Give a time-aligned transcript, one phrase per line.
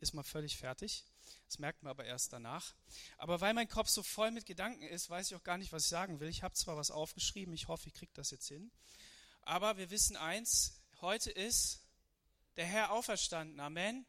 [0.00, 1.04] ist man völlig fertig.
[1.46, 2.74] Das merkt man aber erst danach.
[3.16, 5.84] Aber weil mein Kopf so voll mit Gedanken ist, weiß ich auch gar nicht, was
[5.84, 6.28] ich sagen will.
[6.28, 8.70] Ich habe zwar was aufgeschrieben, ich hoffe, ich kriege das jetzt hin.
[9.42, 11.80] Aber wir wissen eins, heute ist
[12.56, 13.60] der Herr auferstanden.
[13.60, 14.06] Amen.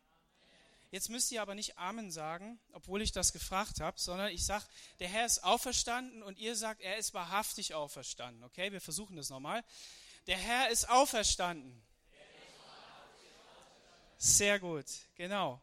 [0.91, 4.65] Jetzt müsst ihr aber nicht Amen sagen, obwohl ich das gefragt habe, sondern ich sage,
[4.99, 8.43] der Herr ist auferstanden und ihr sagt, er ist wahrhaftig auferstanden.
[8.43, 9.63] Okay, wir versuchen das nochmal.
[10.25, 11.79] Der Herr ist auferstanden.
[14.17, 15.61] Sehr gut, genau.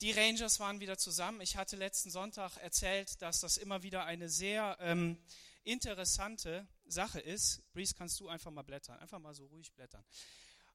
[0.00, 1.40] Die Rangers waren wieder zusammen.
[1.40, 5.18] Ich hatte letzten Sonntag erzählt, dass das immer wieder eine sehr ähm,
[5.64, 7.62] interessante Sache ist.
[7.72, 10.04] Breeze, kannst du einfach mal blättern, einfach mal so ruhig blättern.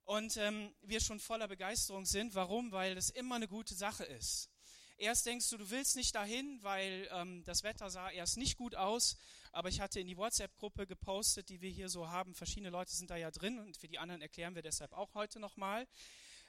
[0.03, 2.35] Und ähm, wir schon voller Begeisterung sind.
[2.35, 2.73] Warum?
[2.73, 4.49] Weil das immer eine gute Sache ist.
[4.97, 8.75] Erst denkst du, du willst nicht dahin, weil ähm, das Wetter sah erst nicht gut
[8.75, 9.15] aus.
[9.53, 12.35] Aber ich hatte in die WhatsApp-Gruppe gepostet, die wir hier so haben.
[12.35, 15.39] Verschiedene Leute sind da ja drin und für die anderen erklären wir deshalb auch heute
[15.39, 15.87] nochmal.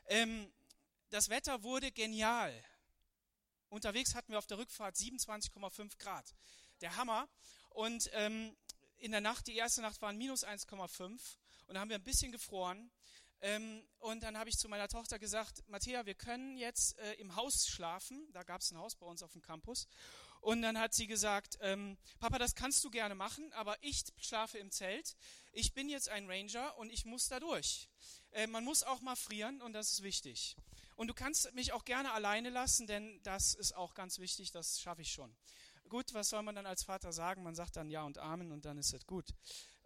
[0.09, 0.53] Ähm,
[1.15, 2.53] das Wetter wurde genial.
[3.69, 6.35] Unterwegs hatten wir auf der Rückfahrt 27,5 Grad.
[6.81, 7.29] Der Hammer.
[7.71, 8.57] Und ähm,
[8.97, 11.21] in der Nacht, die erste Nacht waren minus 1,5
[11.67, 12.91] und da haben wir ein bisschen gefroren.
[13.43, 17.37] Ähm, und dann habe ich zu meiner Tochter gesagt, Matthäa, wir können jetzt äh, im
[17.37, 18.29] Haus schlafen.
[18.33, 19.87] Da gab es ein Haus bei uns auf dem Campus.
[20.41, 24.59] Und dann hat sie gesagt, ähm, Papa, das kannst du gerne machen, aber ich schlafe
[24.59, 25.17] im Zelt.
[25.53, 27.89] Ich bin jetzt ein Ranger und ich muss da durch.
[28.33, 30.57] Äh, man muss auch mal frieren und das ist wichtig.
[30.97, 34.81] Und du kannst mich auch gerne alleine lassen, denn das ist auch ganz wichtig, das
[34.81, 35.35] schaffe ich schon.
[35.89, 37.43] Gut, was soll man dann als Vater sagen?
[37.43, 39.35] Man sagt dann Ja und Amen und dann ist es gut.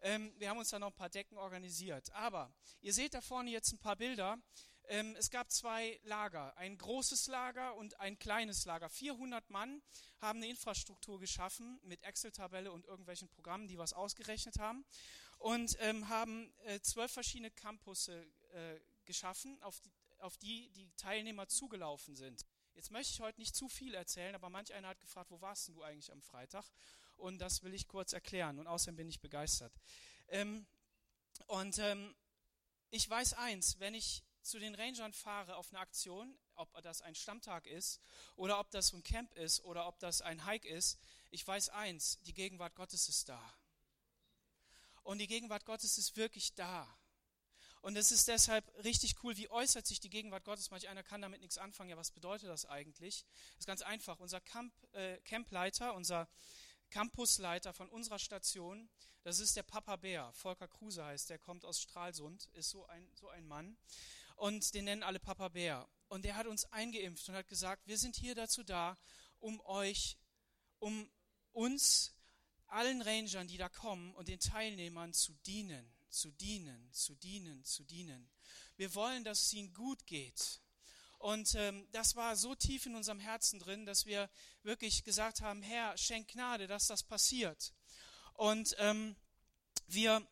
[0.00, 2.12] Ähm, wir haben uns da noch ein paar Decken organisiert.
[2.12, 4.38] Aber ihr seht da vorne jetzt ein paar Bilder.
[4.90, 8.88] Ähm, es gab zwei Lager, ein großes Lager und ein kleines Lager.
[8.88, 9.82] 400 Mann
[10.20, 14.86] haben eine Infrastruktur geschaffen mit Excel-Tabelle und irgendwelchen Programmen, die was ausgerechnet haben
[15.38, 19.90] und ähm, haben äh, zwölf verschiedene Campusse äh, geschaffen, auf die,
[20.20, 22.44] auf die die Teilnehmer zugelaufen sind.
[22.74, 25.68] Jetzt möchte ich heute nicht zu viel erzählen, aber manch einer hat gefragt, wo warst
[25.68, 26.64] denn du eigentlich am Freitag?
[27.16, 29.72] Und das will ich kurz erklären und außerdem bin ich begeistert.
[30.28, 30.66] Ähm,
[31.46, 32.14] und ähm,
[32.90, 37.14] ich weiß eins, wenn ich zu den Rangern fahre auf eine Aktion, ob das ein
[37.14, 38.00] Stammtag ist
[38.34, 40.98] oder ob das ein Camp ist oder ob das ein Hike ist,
[41.30, 43.54] ich weiß eins, die Gegenwart Gottes ist da.
[45.02, 46.97] Und die Gegenwart Gottes ist wirklich da.
[47.80, 50.70] Und es ist deshalb richtig cool, wie äußert sich die Gegenwart Gottes.
[50.70, 51.90] Manch einer kann damit nichts anfangen.
[51.90, 53.24] Ja, was bedeutet das eigentlich?
[53.52, 54.18] Das ist ganz einfach.
[54.20, 56.28] Unser Camp, äh, Campleiter, unser
[56.90, 58.88] Campusleiter von unserer Station,
[59.22, 60.32] das ist der Papa Bär.
[60.32, 63.76] Volker Kruse heißt, der kommt aus Stralsund, ist so ein, so ein Mann.
[64.36, 65.88] Und den nennen alle Papa Bär.
[66.08, 68.96] Und der hat uns eingeimpft und hat gesagt, wir sind hier dazu da,
[69.38, 70.16] um euch,
[70.78, 71.10] um
[71.52, 72.14] uns,
[72.66, 77.84] allen Rangern, die da kommen und den Teilnehmern zu dienen zu dienen, zu dienen, zu
[77.84, 78.30] dienen.
[78.76, 80.60] Wir wollen, dass es ihnen gut geht.
[81.18, 84.30] Und ähm, das war so tief in unserem Herzen drin, dass wir
[84.62, 87.72] wirklich gesagt haben, Herr, schenk Gnade, dass das passiert.
[88.34, 89.16] Und ähm,
[89.88, 90.26] wir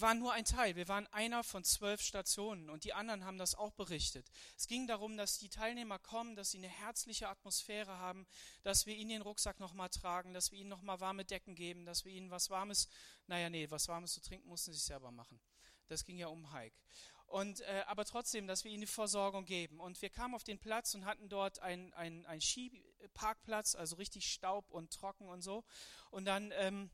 [0.00, 0.76] waren nur ein Teil.
[0.76, 4.30] Wir waren einer von zwölf Stationen und die anderen haben das auch berichtet.
[4.56, 8.26] Es ging darum, dass die Teilnehmer kommen, dass sie eine herzliche Atmosphäre haben,
[8.62, 12.04] dass wir ihnen den Rucksack nochmal tragen, dass wir ihnen nochmal warme Decken geben, dass
[12.04, 12.88] wir ihnen was Warmes,
[13.26, 15.40] naja, nee, was Warmes zu trinken mussten sie sich selber machen.
[15.88, 16.76] Das ging ja um Hike.
[17.30, 19.78] Und, äh, aber trotzdem, dass wir ihnen die Versorgung geben.
[19.78, 24.68] Und wir kamen auf den Platz und hatten dort einen ein Skiparkplatz, also richtig Staub
[24.70, 25.62] und trocken und so.
[26.10, 26.90] Und dann ähm,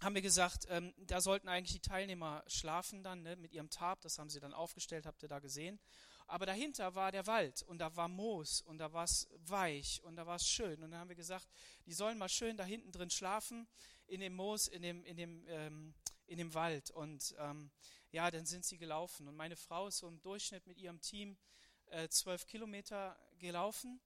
[0.00, 4.00] haben wir gesagt, ähm, da sollten eigentlich die Teilnehmer schlafen dann ne, mit ihrem Tarp,
[4.02, 5.80] das haben sie dann aufgestellt, habt ihr da gesehen.
[6.28, 10.16] Aber dahinter war der Wald und da war Moos und da war es weich und
[10.16, 10.82] da war es schön.
[10.82, 11.48] Und dann haben wir gesagt,
[11.86, 13.66] die sollen mal schön da hinten drin schlafen,
[14.06, 15.94] in dem Moos, in dem, in dem, ähm,
[16.26, 16.90] in dem Wald.
[16.90, 17.70] Und ähm,
[18.10, 19.26] ja, dann sind sie gelaufen.
[19.26, 21.38] Und meine Frau ist so im Durchschnitt mit ihrem Team
[21.86, 23.98] äh, zwölf Kilometer gelaufen.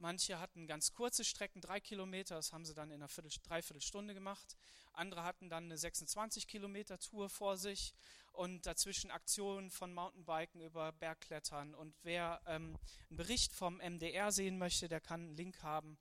[0.00, 4.14] Manche hatten ganz kurze Strecken, drei Kilometer, das haben sie dann in einer Viertel, Dreiviertelstunde
[4.14, 4.56] gemacht.
[4.92, 7.94] Andere hatten dann eine 26 Kilometer Tour vor sich
[8.32, 11.74] und dazwischen Aktionen von Mountainbiken über Bergklettern.
[11.74, 12.76] Und wer ähm,
[13.08, 15.98] einen Bericht vom MDR sehen möchte, der kann einen Link haben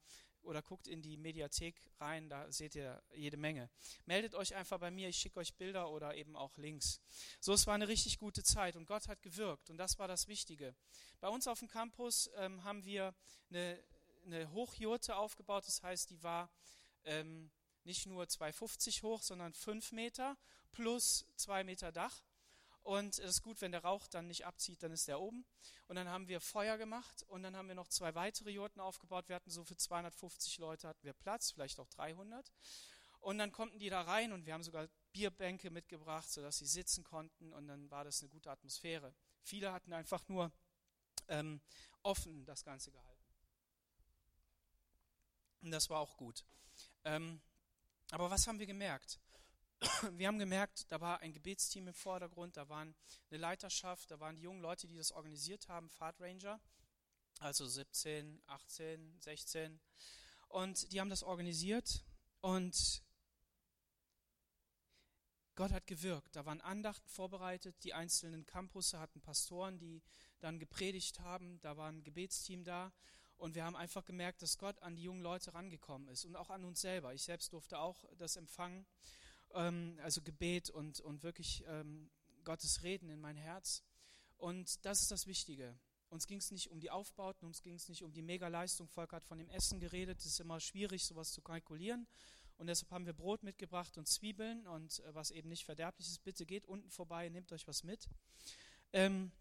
[0.48, 3.70] oder guckt in die Mediathek rein, da seht ihr jede Menge.
[4.06, 7.02] Meldet euch einfach bei mir, ich schicke euch Bilder oder eben auch Links.
[7.40, 10.28] So, es war eine richtig gute Zeit und Gott hat gewirkt und das war das
[10.28, 10.76] Wichtige.
[11.20, 13.14] Bei uns auf dem Campus ähm, haben wir
[13.50, 13.84] eine,
[14.26, 16.50] eine Hochjurte aufgebaut, das heißt, die war
[17.04, 17.52] ähm,
[17.84, 20.38] nicht nur 2,50 hoch, sondern 5 Meter
[20.72, 22.24] plus 2 Meter Dach.
[22.88, 25.46] Und es ist gut, wenn der Rauch dann nicht abzieht, dann ist der oben.
[25.90, 29.28] Und dann haben wir Feuer gemacht und dann haben wir noch zwei weitere Jurten aufgebaut.
[29.28, 32.50] Wir hatten so für 250 Leute hatten wir Platz, vielleicht auch 300.
[33.20, 37.04] Und dann konnten die da rein und wir haben sogar Bierbänke mitgebracht, sodass sie sitzen
[37.04, 39.14] konnten und dann war das eine gute Atmosphäre.
[39.42, 40.50] Viele hatten einfach nur
[41.28, 41.60] ähm,
[42.04, 43.26] offen das Ganze gehalten.
[45.62, 46.46] Und das war auch gut.
[47.04, 47.42] Ähm,
[48.12, 49.20] aber was haben wir gemerkt?
[50.14, 52.96] Wir haben gemerkt, da war ein Gebetsteam im Vordergrund, da waren
[53.30, 56.60] eine Leiterschaft, da waren die jungen Leute, die das organisiert haben, Fahrtranger,
[57.40, 59.80] also 17, 18, 16.
[60.48, 62.04] Und die haben das organisiert
[62.42, 63.04] und
[65.56, 66.36] Gott hat gewirkt.
[66.36, 70.02] Da waren Andachten vorbereitet, die einzelnen Campusse hatten Pastoren, die
[70.40, 72.92] dann gepredigt haben, da war ein Gebetsteam da
[73.38, 76.50] und wir haben einfach gemerkt, dass Gott an die jungen Leute rangekommen ist und auch
[76.50, 77.14] an uns selber.
[77.14, 78.88] Ich selbst durfte auch das empfangen,
[79.54, 82.10] ähm, also Gebet und, und wirklich ähm,
[82.44, 83.84] Gottes Reden in mein Herz.
[84.38, 85.78] Und das ist das Wichtige.
[86.10, 88.88] Uns ging es nicht um die Aufbauten, uns ging es nicht um die Megaleistung.
[88.88, 90.20] Volker hat von dem Essen geredet.
[90.20, 92.08] Es ist immer schwierig, sowas zu kalkulieren.
[92.58, 96.24] Und deshalb haben wir Brot mitgebracht und Zwiebeln und äh, was eben nicht verderblich ist.
[96.24, 98.10] Bitte geht unten vorbei, nehmt euch was mit.
[98.94, 99.32] Ähm,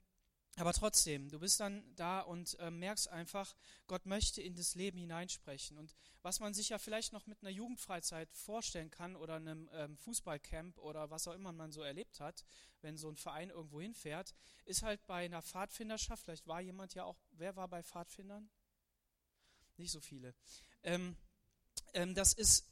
[0.59, 3.55] aber trotzdem, du bist dann da und äh, merkst einfach,
[3.87, 5.77] Gott möchte in das Leben hineinsprechen.
[5.77, 9.99] Und was man sich ja vielleicht noch mit einer Jugendfreizeit vorstellen kann oder einem ähm,
[9.99, 12.47] Fußballcamp oder was auch immer man so erlebt hat,
[12.81, 17.05] wenn so ein Verein irgendwo hinfährt, ist halt bei einer Pfadfinderschaft, vielleicht war jemand ja
[17.05, 18.49] auch, wer war bei Pfadfindern?
[19.77, 20.35] Nicht so viele.
[20.83, 21.17] Ähm,
[21.93, 22.65] ähm, das ist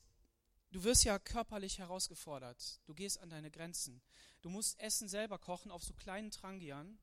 [0.75, 2.81] Du wirst ja körperlich herausgefordert.
[2.85, 4.03] Du gehst an deine Grenzen.
[4.43, 6.99] Du musst Essen selber kochen auf so kleinen Trangiern.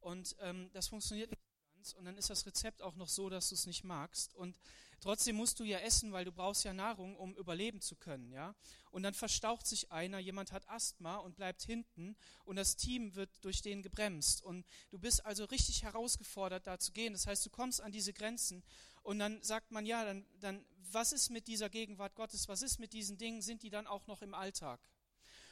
[0.00, 1.42] Und ähm, das funktioniert nicht
[1.74, 1.92] ganz.
[1.94, 4.34] Und dann ist das Rezept auch noch so, dass du es nicht magst.
[4.34, 4.56] Und
[5.00, 8.32] trotzdem musst du ja essen, weil du brauchst ja Nahrung, um überleben zu können.
[8.32, 8.54] Ja?
[8.90, 12.16] Und dann verstaucht sich einer, jemand hat Asthma und bleibt hinten.
[12.44, 14.42] Und das Team wird durch den gebremst.
[14.42, 17.12] Und du bist also richtig herausgefordert, da zu gehen.
[17.12, 18.62] Das heißt, du kommst an diese Grenzen.
[19.02, 22.48] Und dann sagt man, ja, dann, dann was ist mit dieser Gegenwart Gottes?
[22.48, 23.42] Was ist mit diesen Dingen?
[23.42, 24.80] Sind die dann auch noch im Alltag?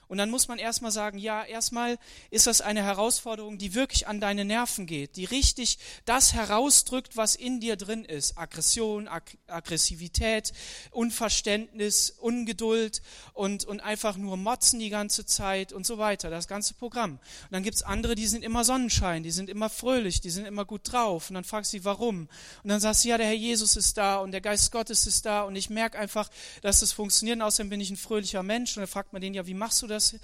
[0.08, 1.98] Und dann muss man erstmal sagen, ja, erstmal
[2.30, 7.34] ist das eine Herausforderung, die wirklich an deine Nerven geht, die richtig das herausdrückt, was
[7.34, 8.38] in dir drin ist.
[8.38, 10.52] Aggression, Ag Aggressivität,
[10.90, 13.02] Unverständnis, Ungeduld
[13.34, 17.12] und, und einfach nur motzen die ganze Zeit und so weiter, das ganze Programm.
[17.12, 20.64] Und dann gibt's andere, die sind immer Sonnenschein, die sind immer fröhlich, die sind immer
[20.64, 21.28] gut drauf.
[21.28, 22.28] Und dann fragst du sie, warum?
[22.62, 25.26] Und dann sagst du, ja, der Herr Jesus ist da und der Geist Gottes ist
[25.26, 26.30] da und ich merke einfach,
[26.62, 27.36] dass das funktioniert.
[27.36, 28.76] Und außerdem bin ich ein fröhlicher Mensch.
[28.76, 29.97] Und dann fragt man den, ja, wie machst du das?
[29.98, 30.16] Das.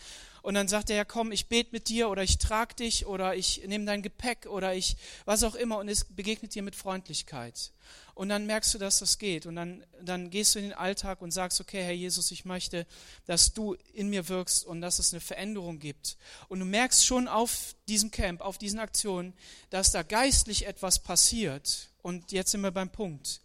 [0.42, 3.34] Und dann sagt er, ja komm, ich bete mit dir oder ich trage dich oder
[3.34, 7.72] ich nehme dein Gepäck oder ich, was auch immer und es begegnet dir mit Freundlichkeit.
[8.14, 9.46] Und dann merkst du, dass das geht.
[9.46, 12.86] Und dann, dann gehst du in den Alltag und sagst, okay, Herr Jesus, ich möchte,
[13.26, 16.16] dass du in mir wirkst und dass es eine Veränderung gibt.
[16.48, 19.32] Und du merkst schon auf diesem Camp, auf diesen Aktionen,
[19.70, 21.88] dass da geistlich etwas passiert.
[22.02, 23.40] Und jetzt sind wir beim Punkt.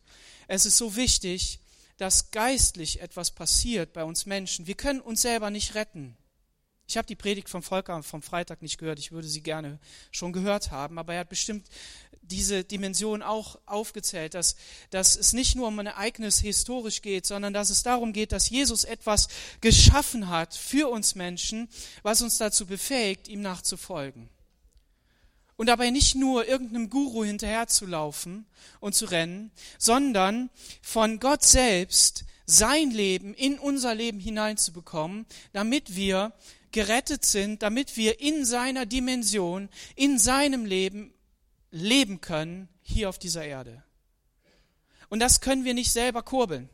[0.48, 1.60] Es ist so wichtig,
[2.00, 4.68] dass geistlich etwas passiert bei uns Menschen.
[4.68, 6.18] Wir können uns selber nicht retten.
[6.88, 8.98] Ich habe die Predigt vom Volker vom Freitag nicht gehört.
[8.98, 9.80] Ich würde sie gerne
[10.10, 10.98] schon gehört haben.
[10.98, 11.68] Aber er hat bestimmt
[12.22, 14.56] diese Dimension auch aufgezählt, dass,
[14.90, 18.50] dass es nicht nur um ein Ereignis historisch geht, sondern dass es darum geht, dass
[18.50, 19.28] Jesus etwas
[19.62, 21.70] geschaffen hat für uns Menschen,
[22.02, 24.30] was uns dazu befähigt, ihm nachzufolgen.
[25.60, 28.46] Und dabei nicht nur irgendeinem Guru hinterherzulaufen
[28.80, 30.50] und zu rennen, sondern
[30.82, 36.32] von Gott selbst sein Leben in unser Leben hineinzubekommen, damit wir
[36.72, 39.68] gerettet sind, damit wir in seiner Dimension,
[39.98, 41.14] in seinem Leben
[41.72, 43.84] leben können, hier auf dieser Erde.
[45.10, 46.70] Und das können wir nicht selber kurbeln.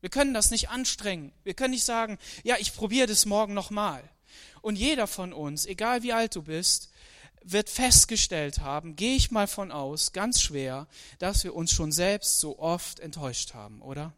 [0.00, 1.30] Wir können das nicht anstrengen.
[1.42, 4.02] Wir können nicht sagen, ja, ich probiere das morgen nochmal.
[4.62, 6.88] Und jeder von uns, egal wie alt du bist,
[7.44, 10.86] wird festgestellt haben, gehe ich mal von aus, ganz schwer,
[11.18, 14.12] dass wir uns schon selbst so oft enttäuscht haben, oder?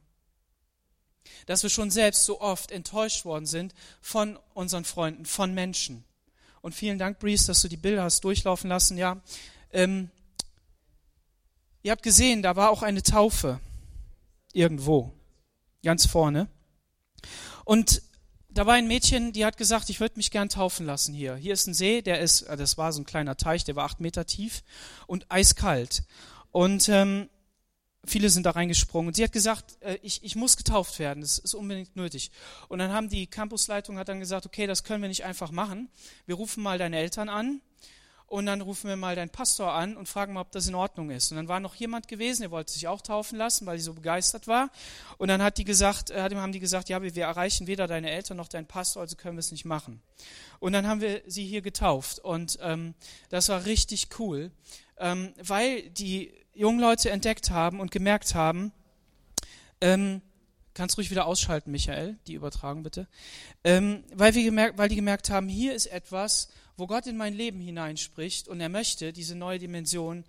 [1.47, 6.04] dass wir schon selbst so oft enttäuscht worden sind von unseren Freunden, von Menschen.
[6.61, 8.99] Und vielen Dank, Breeze, dass du die Bilder hast durchlaufen lassen.
[8.99, 9.21] Ja,
[9.73, 10.11] ähm,
[11.83, 13.61] ihr habt gesehen, da war auch eine Taufe
[14.52, 15.12] irgendwo,
[15.85, 16.49] ganz vorne.
[17.64, 18.02] Und
[18.56, 21.36] da war ein Mädchen, die hat gesagt, ich würde mich gern taufen lassen hier.
[21.36, 23.84] Hier ist ein See, der ist, äh, das war so ein kleiner Teich, der war
[23.84, 24.62] acht Meter tief
[25.06, 26.04] und eiskalt.
[26.52, 27.28] Und ähm,
[28.06, 29.08] viele sind da reingesprungen.
[29.08, 32.30] Und sie hat gesagt, äh, ich, ich muss getauft werden, das ist unbedingt nötig.
[32.68, 35.90] Und dann haben die Campusleitung hat dann gesagt, okay, das können wir nicht einfach machen.
[36.25, 37.60] Wir rufen mal deine Eltern an
[38.28, 41.11] und dann rufen wir mal deinen Pastor an und fragen mal, ob das in Ordnung
[41.11, 41.30] ist.
[41.30, 43.95] Und dann war noch jemand gewesen, der wollte sich auch taufen lassen, weil sie so
[43.95, 44.71] begeistert war.
[45.18, 48.11] Und dann hat die gesagt, äh, haben die gesagt, ja, wir, wir erreichen weder deine
[48.11, 50.02] Eltern noch deinen Pastor, also können wir es nicht machen.
[50.59, 52.95] Und dann haben wir sie hier getauft und ähm,
[53.28, 54.50] das war richtig cool,
[54.99, 58.73] ähm, weil die jungen Leute entdeckt haben und gemerkt haben,
[59.80, 60.23] ähm,
[60.75, 63.06] kannst ruhig wieder ausschalten, Michael, die Übertragung bitte,
[63.64, 67.35] ähm, weil, wir gemerkt, weil die gemerkt haben, hier ist etwas, wo Gott in mein
[67.35, 70.25] Leben hineinspricht und er möchte diese neue Dimension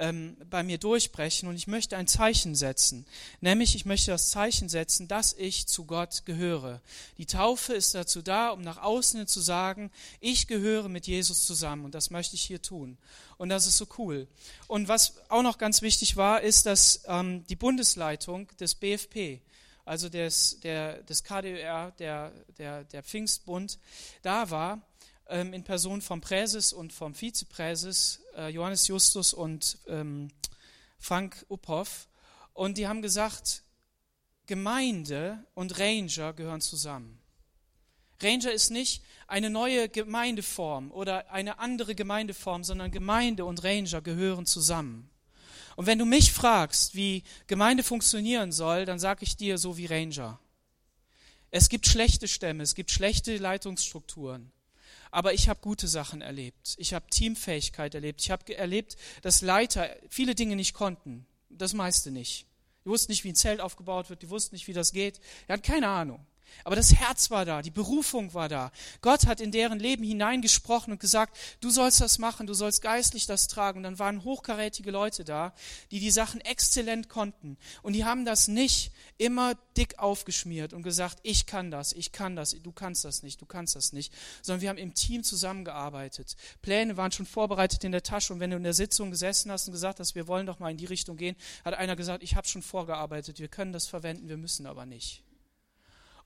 [0.00, 3.06] ähm, bei mir durchbrechen und ich möchte ein Zeichen setzen.
[3.40, 6.80] Nämlich, ich möchte das Zeichen setzen, dass ich zu Gott gehöre.
[7.18, 9.90] Die Taufe ist dazu da, um nach außen zu sagen,
[10.20, 12.96] ich gehöre mit Jesus zusammen und das möchte ich hier tun.
[13.36, 14.26] Und das ist so cool.
[14.66, 19.40] Und was auch noch ganz wichtig war, ist, dass ähm, die Bundesleitung des BFP,
[19.84, 23.78] also des, der, des KDR, der, der, der Pfingstbund,
[24.22, 24.80] da war
[25.30, 30.28] ähm, in Person vom Präses und vom Vizepräses äh, Johannes Justus und ähm,
[30.98, 32.08] Frank Uphoff.
[32.52, 33.62] Und die haben gesagt,
[34.46, 37.20] Gemeinde und Ranger gehören zusammen.
[38.22, 44.46] Ranger ist nicht eine neue Gemeindeform oder eine andere Gemeindeform, sondern Gemeinde und Ranger gehören
[44.46, 45.08] zusammen.
[45.76, 49.86] Und wenn du mich fragst, wie Gemeinde funktionieren soll, dann sage ich dir so wie
[49.86, 50.38] Ranger.
[51.50, 54.52] Es gibt schlechte Stämme, es gibt schlechte Leitungsstrukturen.
[55.10, 56.74] Aber ich habe gute Sachen erlebt.
[56.78, 58.20] Ich habe Teamfähigkeit erlebt.
[58.20, 61.26] Ich habe erlebt, dass Leiter viele Dinge nicht konnten.
[61.48, 62.46] Das meiste nicht.
[62.84, 64.22] Die wussten nicht, wie ein Zelt aufgebaut wird.
[64.22, 65.20] Die wussten nicht, wie das geht.
[65.48, 66.24] Die hatten keine Ahnung.
[66.64, 68.72] Aber das Herz war da, die Berufung war da.
[69.00, 73.26] Gott hat in deren Leben hineingesprochen und gesagt, du sollst das machen, du sollst geistlich
[73.26, 73.78] das tragen.
[73.78, 75.52] Und dann waren hochkarätige Leute da,
[75.90, 77.56] die die Sachen exzellent konnten.
[77.82, 82.36] Und die haben das nicht immer dick aufgeschmiert und gesagt, ich kann das, ich kann
[82.36, 84.12] das, du kannst das nicht, du kannst das nicht.
[84.42, 86.36] Sondern wir haben im Team zusammengearbeitet.
[86.62, 88.32] Pläne waren schon vorbereitet in der Tasche.
[88.32, 90.70] Und wenn du in der Sitzung gesessen hast und gesagt hast, wir wollen doch mal
[90.70, 94.28] in die Richtung gehen, hat einer gesagt, ich habe schon vorgearbeitet, wir können das verwenden,
[94.28, 95.22] wir müssen aber nicht.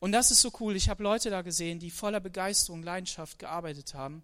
[0.05, 0.77] Und das ist so cool.
[0.77, 4.23] Ich habe Leute da gesehen, die voller Begeisterung, Leidenschaft gearbeitet haben.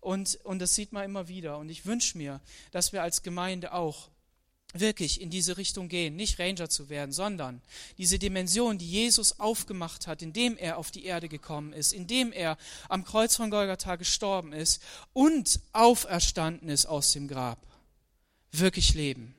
[0.00, 1.58] Und, und das sieht man immer wieder.
[1.58, 2.40] Und ich wünsche mir,
[2.72, 4.08] dass wir als Gemeinde auch
[4.72, 7.62] wirklich in diese Richtung gehen, nicht Ranger zu werden, sondern
[7.96, 12.58] diese Dimension, die Jesus aufgemacht hat, indem er auf die Erde gekommen ist, indem er
[12.88, 14.82] am Kreuz von Golgatha gestorben ist
[15.12, 17.64] und auferstanden ist aus dem Grab,
[18.50, 19.36] wirklich leben.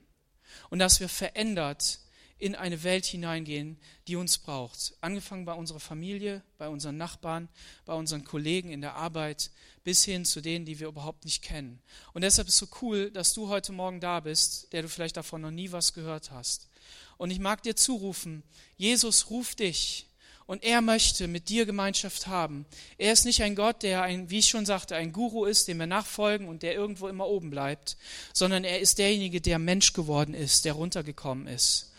[0.70, 1.98] Und dass wir verändert
[2.42, 4.94] in eine Welt hineingehen, die uns braucht.
[5.00, 7.48] Angefangen bei unserer Familie, bei unseren Nachbarn,
[7.84, 9.52] bei unseren Kollegen in der Arbeit,
[9.84, 11.80] bis hin zu denen, die wir überhaupt nicht kennen.
[12.14, 15.16] Und deshalb ist es so cool, dass du heute Morgen da bist, der du vielleicht
[15.16, 16.68] davon noch nie was gehört hast.
[17.16, 18.42] Und ich mag dir zurufen,
[18.76, 20.08] Jesus ruft dich
[20.46, 22.66] und er möchte mit dir Gemeinschaft haben.
[22.98, 25.78] Er ist nicht ein Gott, der ein, wie ich schon sagte, ein Guru ist, dem
[25.78, 27.96] wir nachfolgen und der irgendwo immer oben bleibt,
[28.32, 31.91] sondern er ist derjenige, der Mensch geworden ist, der runtergekommen ist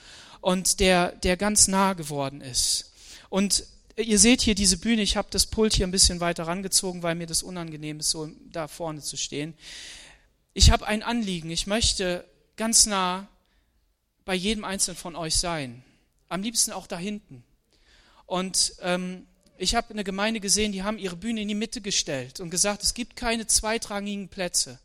[0.44, 2.92] und der, der ganz nah geworden ist.
[3.30, 3.64] Und
[3.96, 7.16] ihr seht hier diese Bühne, ich habe das Pult hier ein bisschen weiter rangezogen, weil
[7.16, 9.54] mir das unangenehm ist, so da vorne zu stehen.
[10.54, 12.26] Ich habe ein Anliegen, ich möchte
[12.58, 13.30] ganz nah
[14.26, 15.82] bei jedem Einzelnen von euch sein.
[16.28, 17.46] Am liebsten auch da hinten.
[18.26, 19.26] Und ähm,
[19.58, 22.84] ich habe eine Gemeinde gesehen, die haben ihre Bühne in die Mitte gestellt und gesagt,
[22.84, 24.78] es gibt keine zweitrangigen Plätze.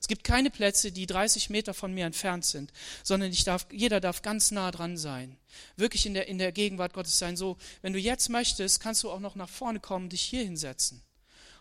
[0.00, 4.00] Es gibt keine Plätze, die 30 Meter von mir entfernt sind, sondern ich darf, jeder
[4.00, 5.36] darf ganz nah dran sein.
[5.76, 7.36] Wirklich in der, in der Gegenwart Gottes sein.
[7.36, 11.02] So, wenn du jetzt möchtest, kannst du auch noch nach vorne kommen, dich hier hinsetzen.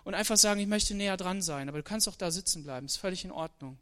[0.03, 1.67] Und einfach sagen, ich möchte näher dran sein.
[1.67, 2.85] Aber du kannst auch da sitzen bleiben.
[2.85, 3.77] Ist völlig in Ordnung.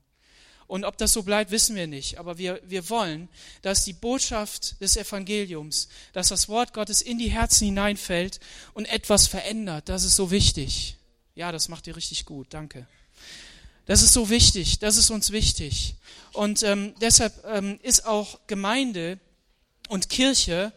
[0.67, 2.17] Und ob das so bleibt, wissen wir nicht.
[2.17, 3.29] Aber wir, wir wollen,
[3.61, 8.39] dass die Botschaft des Evangeliums, dass das Wort Gottes in die Herzen hineinfällt
[8.73, 9.89] und etwas verändert.
[9.89, 10.97] Das ist so wichtig.
[11.35, 12.47] Ja, das macht ihr richtig gut.
[12.51, 12.87] Danke.
[13.85, 15.95] Das ist so wichtig, das ist uns wichtig.
[16.31, 19.19] Und ähm, deshalb ähm, ist auch Gemeinde
[19.89, 20.71] und Kirche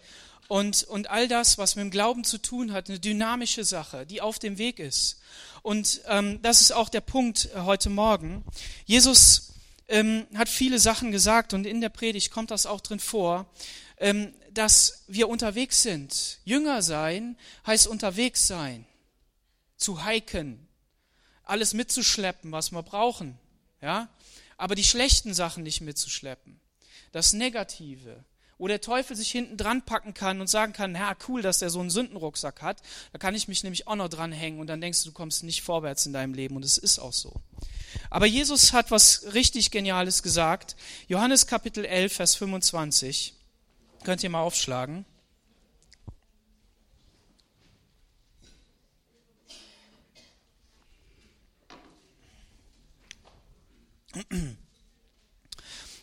[0.49, 4.21] und, und all das, was mit dem Glauben zu tun hat, eine dynamische Sache, die
[4.21, 5.21] auf dem Weg ist.
[5.63, 8.45] Und ähm, das ist auch der Punkt äh, heute Morgen.
[8.85, 9.55] Jesus
[9.89, 13.47] ähm, hat viele Sachen gesagt und in der Predigt kommt das auch drin vor,
[13.99, 16.39] ähm, dass wir unterwegs sind.
[16.45, 17.37] Jünger sein
[17.67, 18.85] heißt unterwegs sein,
[19.77, 20.66] zu hiken,
[21.47, 23.39] alles mitzuschleppen, was wir brauchen,
[23.81, 24.09] ja,
[24.59, 26.61] aber die schlechten Sachen nicht mitzuschleppen.
[27.13, 28.25] Das Negative,
[28.59, 31.71] wo der Teufel sich hinten dran packen kann und sagen kann, ja, cool, dass der
[31.71, 34.81] so einen Sündenrucksack hat, da kann ich mich nämlich auch noch dran hängen und dann
[34.81, 37.35] denkst du, du kommst nicht vorwärts in deinem Leben und es ist auch so.
[38.11, 40.77] Aber Jesus hat was richtig Geniales gesagt.
[41.09, 43.35] Johannes Kapitel 11, Vers 25.
[44.05, 45.05] Könnt ihr mal aufschlagen.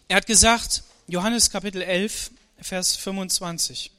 [0.07, 3.91] Er hat gesagt, Johannes Kapitel 11, Vers 25.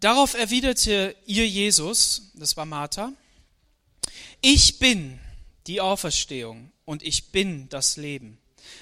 [0.00, 3.12] Darauf erwiderte ihr Jesus, das war Martha,
[4.42, 5.18] ich bin
[5.66, 8.38] die Auferstehung und ich bin das Leben.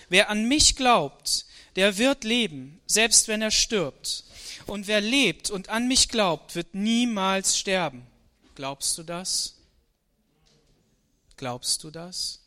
[0.08, 4.24] Wer an mich glaubt, der wird leben, selbst wenn er stirbt.
[4.66, 8.06] Und wer lebt und an mich glaubt, wird niemals sterben.
[8.54, 9.53] Glaubst du das?
[11.36, 12.40] Glaubst du das?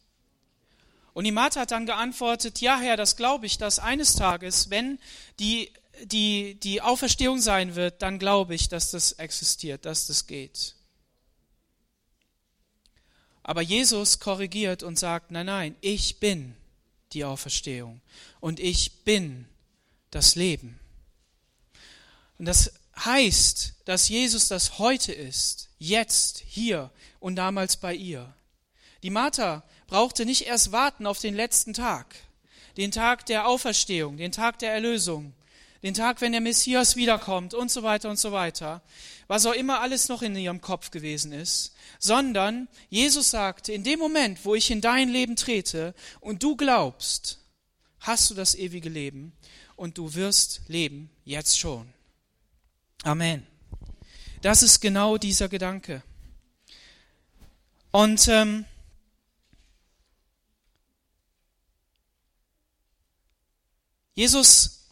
[1.13, 4.99] Und die Martha hat dann geantwortet, ja Herr, das glaube ich, dass eines Tages, wenn
[5.39, 5.71] die,
[6.03, 10.75] die, die Auferstehung sein wird, dann glaube ich, dass das existiert, dass das geht.
[13.41, 16.55] Aber Jesus korrigiert und sagt, nein, nein, ich bin
[17.13, 18.01] die Auferstehung
[18.39, 19.47] und ich bin
[20.11, 20.79] das Leben.
[22.37, 28.33] Und das heißt, dass Jesus das heute ist, jetzt, hier und damals bei ihr.
[29.07, 32.13] Die Martha brauchte nicht erst warten auf den letzten Tag,
[32.75, 35.33] den Tag der Auferstehung, den Tag der Erlösung,
[35.81, 38.81] den Tag, wenn der Messias wiederkommt und so weiter und so weiter,
[39.27, 43.97] was auch immer alles noch in ihrem Kopf gewesen ist, sondern Jesus sagte, in dem
[43.97, 47.39] Moment, wo ich in dein Leben trete und du glaubst,
[48.01, 49.31] hast du das ewige Leben
[49.77, 51.93] und du wirst leben, jetzt schon.
[53.03, 53.47] Amen.
[54.41, 56.03] Das ist genau dieser Gedanke.
[57.91, 58.65] Und ähm,
[64.17, 64.87] Jesus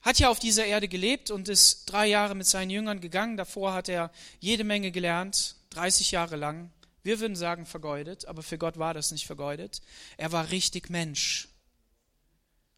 [0.00, 3.36] hat ja auf dieser Erde gelebt und ist drei Jahre mit seinen Jüngern gegangen.
[3.36, 4.10] Davor hat er
[4.40, 6.72] jede Menge gelernt, 30 Jahre lang.
[7.04, 9.82] Wir würden sagen vergeudet, aber für Gott war das nicht vergeudet.
[10.16, 11.46] Er war richtig Mensch,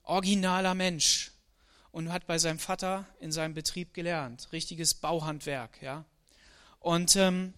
[0.02, 1.32] originaler Mensch
[1.90, 6.04] und hat bei seinem Vater in seinem Betrieb gelernt, richtiges Bauhandwerk, ja.
[6.80, 7.54] Und ähm,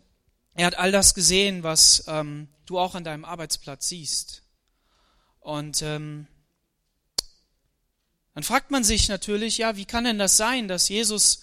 [0.55, 4.45] er hat all das gesehen, was ähm, du auch an deinem Arbeitsplatz siehst.
[5.41, 6.29] Und ähm,
[8.39, 11.43] dann fragt man sich natürlich, ja, wie kann denn das sein, dass Jesus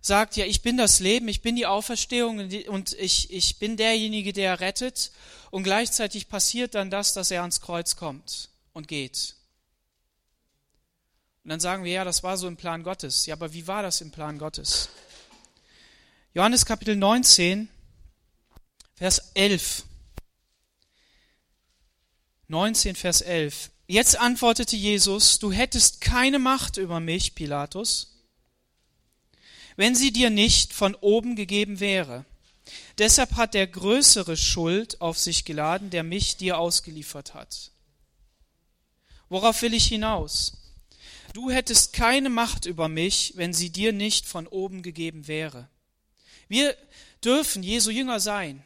[0.00, 4.32] sagt, ja, ich bin das Leben, ich bin die Auferstehung und ich, ich bin derjenige,
[4.32, 5.12] der rettet
[5.52, 9.36] und gleichzeitig passiert dann das, dass er ans Kreuz kommt und geht.
[11.44, 13.24] Und dann sagen wir, ja, das war so im Plan Gottes.
[13.26, 14.88] Ja, aber wie war das im Plan Gottes?
[16.34, 17.68] Johannes Kapitel 19,
[18.96, 19.84] Vers 11.
[22.48, 23.70] 19, Vers 11.
[23.86, 28.14] Jetzt antwortete Jesus, du hättest keine Macht über mich, Pilatus,
[29.76, 32.24] wenn sie dir nicht von oben gegeben wäre.
[32.98, 37.72] Deshalb hat der größere Schuld auf sich geladen, der mich dir ausgeliefert hat.
[39.28, 40.52] Worauf will ich hinaus?
[41.32, 45.68] Du hättest keine Macht über mich, wenn sie dir nicht von oben gegeben wäre.
[46.48, 46.76] Wir
[47.24, 48.62] dürfen Jesu Jünger sein.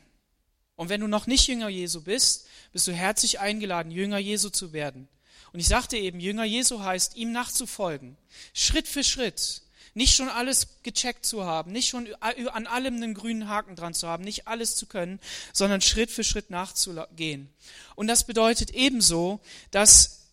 [0.75, 4.75] Und wenn du noch nicht Jünger Jesu bist, bist du herzlich eingeladen, Jünger Jesu zu
[4.75, 5.09] werden.
[5.55, 8.19] Und ich sagte eben, Jünger Jesu heißt, ihm nachzufolgen.
[8.53, 9.63] Schritt für Schritt.
[9.95, 14.09] Nicht schon alles gecheckt zu haben, nicht schon an allem einen grünen Haken dran zu
[14.09, 15.21] haben, nicht alles zu können,
[15.55, 17.49] sondern Schritt für Schritt nachzugehen.
[17.95, 20.27] Und das bedeutet ebenso, dass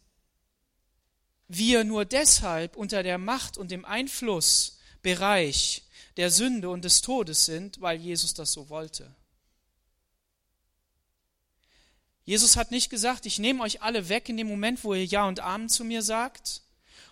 [1.48, 5.84] wir nur deshalb unter der Macht und dem Einflussbereich
[6.18, 9.16] der Sünde und des Todes sind, weil Jesus das so wollte.
[12.26, 15.28] Jesus hat nicht gesagt, ich nehme euch alle weg in dem Moment, wo ihr Ja
[15.28, 16.62] und Amen zu mir sagt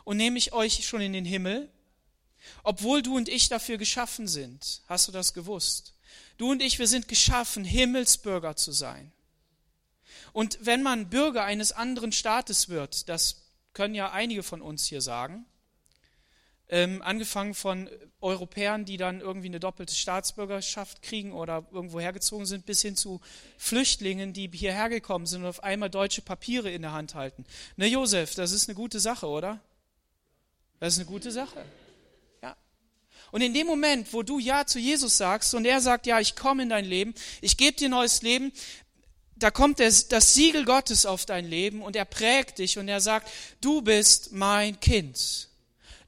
[0.03, 1.69] und nehme ich euch schon in den Himmel,
[2.63, 4.81] obwohl du und ich dafür geschaffen sind.
[4.87, 5.93] Hast du das gewusst?
[6.37, 9.11] Du und ich, wir sind geschaffen, Himmelsbürger zu sein.
[10.33, 13.43] Und wenn man Bürger eines anderen Staates wird, das
[13.73, 15.45] können ja einige von uns hier sagen,
[16.71, 17.89] ähm, angefangen von
[18.21, 23.19] Europäern, die dann irgendwie eine doppelte Staatsbürgerschaft kriegen oder irgendwo hergezogen sind, bis hin zu
[23.57, 27.45] Flüchtlingen, die hierher gekommen sind und auf einmal deutsche Papiere in der Hand halten.
[27.75, 29.59] Ne, Josef, das ist eine gute Sache, oder?
[30.79, 31.65] Das ist eine gute Sache.
[32.41, 32.55] Ja.
[33.31, 36.37] Und in dem Moment, wo du Ja zu Jesus sagst und er sagt, ja, ich
[36.37, 38.53] komme in dein Leben, ich gebe dir neues Leben,
[39.35, 43.01] da kommt das, das Siegel Gottes auf dein Leben und er prägt dich und er
[43.01, 43.29] sagt,
[43.59, 45.50] du bist mein Kind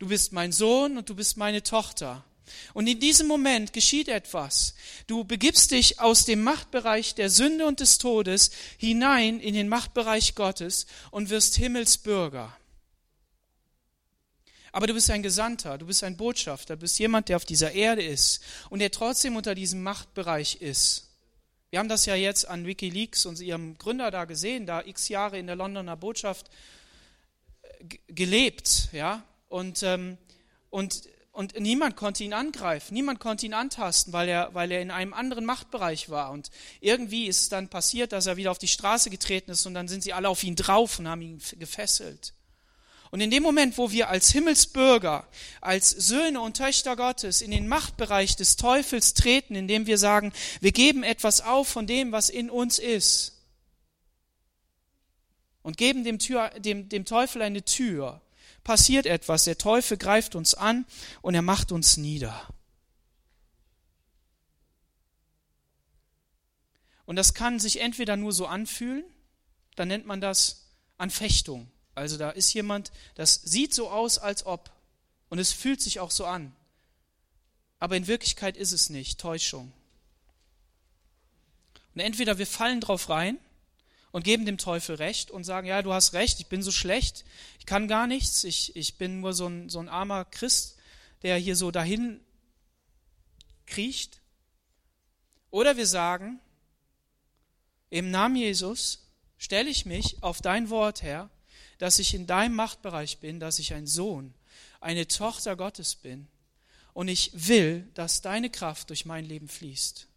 [0.03, 2.25] du bist mein Sohn und du bist meine Tochter.
[2.73, 4.75] Und in diesem Moment geschieht etwas.
[5.07, 10.35] Du begibst dich aus dem Machtbereich der Sünde und des Todes hinein in den Machtbereich
[10.35, 12.55] Gottes und wirst Himmelsbürger.
[14.73, 17.71] Aber du bist ein Gesandter, du bist ein Botschafter, du bist jemand, der auf dieser
[17.71, 21.11] Erde ist und der trotzdem unter diesem Machtbereich ist.
[21.69, 25.39] Wir haben das ja jetzt an Wikileaks und ihrem Gründer da gesehen, da x Jahre
[25.39, 26.49] in der Londoner Botschaft
[27.61, 30.17] äh, gelebt, ja, und, ähm,
[30.71, 34.89] und, und niemand konnte ihn angreifen, niemand konnte ihn antasten, weil er, weil er in
[34.89, 36.31] einem anderen Machtbereich war.
[36.31, 36.49] Und
[36.81, 39.87] irgendwie ist es dann passiert, dass er wieder auf die Straße getreten ist und dann
[39.87, 42.33] sind sie alle auf ihn drauf und haben ihn gefesselt.
[43.11, 45.27] Und in dem Moment, wo wir als Himmelsbürger,
[45.61, 50.71] als Söhne und Töchter Gottes in den Machtbereich des Teufels treten, indem wir sagen, wir
[50.71, 53.33] geben etwas auf von dem, was in uns ist,
[55.61, 58.22] und geben dem, Tür, dem, dem Teufel eine Tür,
[58.63, 59.43] passiert etwas.
[59.43, 60.85] Der Teufel greift uns an
[61.21, 62.47] und er macht uns nieder.
[67.05, 69.03] Und das kann sich entweder nur so anfühlen,
[69.75, 71.69] dann nennt man das Anfechtung.
[71.95, 74.71] Also da ist jemand, das sieht so aus, als ob.
[75.29, 76.55] Und es fühlt sich auch so an.
[77.79, 79.73] Aber in Wirklichkeit ist es nicht, Täuschung.
[81.93, 83.37] Und entweder wir fallen drauf rein
[84.13, 87.25] und geben dem Teufel recht und sagen, ja, du hast recht, ich bin so schlecht,
[87.57, 90.77] ich kann gar nichts, ich, ich bin nur so ein, so ein armer Christ,
[91.23, 92.21] der hier so dahin
[93.65, 94.21] kriecht.
[95.49, 96.39] Oder wir sagen,
[97.89, 98.99] im Namen Jesus
[99.39, 101.31] stelle ich mich auf dein Wort, Herr,
[101.79, 104.35] dass ich in deinem Machtbereich bin, dass ich ein Sohn,
[104.79, 106.27] eine Tochter Gottes bin.
[106.93, 110.07] Und ich will, dass deine Kraft durch mein Leben fließt.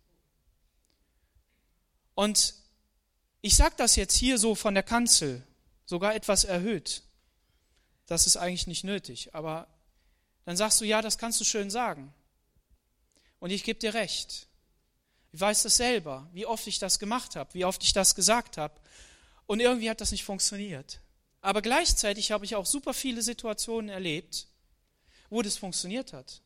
[2.15, 2.66] Und
[3.47, 5.47] ich sage das jetzt hier so von der Kanzel,
[5.85, 7.05] sogar etwas erhöht.
[8.07, 9.37] Das ist eigentlich nicht nötig.
[9.37, 9.69] Aber
[10.45, 12.13] dann sagst du, ja, das kannst du schön sagen.
[13.39, 14.49] Und ich gebe dir recht.
[15.31, 18.59] Ich weiß das selber, wie oft ich das gemacht habe, wie oft ich das gesagt
[18.59, 18.81] habe.
[19.47, 21.01] Und irgendwie hat das nicht funktioniert.
[21.41, 24.49] Aber gleichzeitig habe ich auch super viele Situationen erlebt,
[25.31, 26.43] wo das funktioniert hat.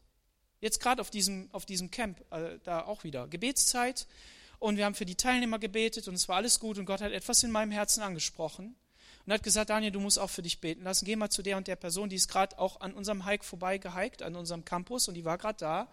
[0.61, 3.27] Jetzt gerade auf diesem, auf diesem Camp, äh, da auch wieder.
[3.27, 4.07] Gebetszeit,
[4.61, 7.13] und wir haben für die Teilnehmer gebetet und es war alles gut und Gott hat
[7.13, 8.77] etwas in meinem Herzen angesprochen
[9.27, 11.07] und hat gesagt, Daniel, du musst auch für dich beten lassen.
[11.07, 13.79] Geh mal zu der und der Person, die ist gerade auch an unserem Hike vorbei
[13.79, 15.89] gehiked, an unserem Campus und die war gerade da.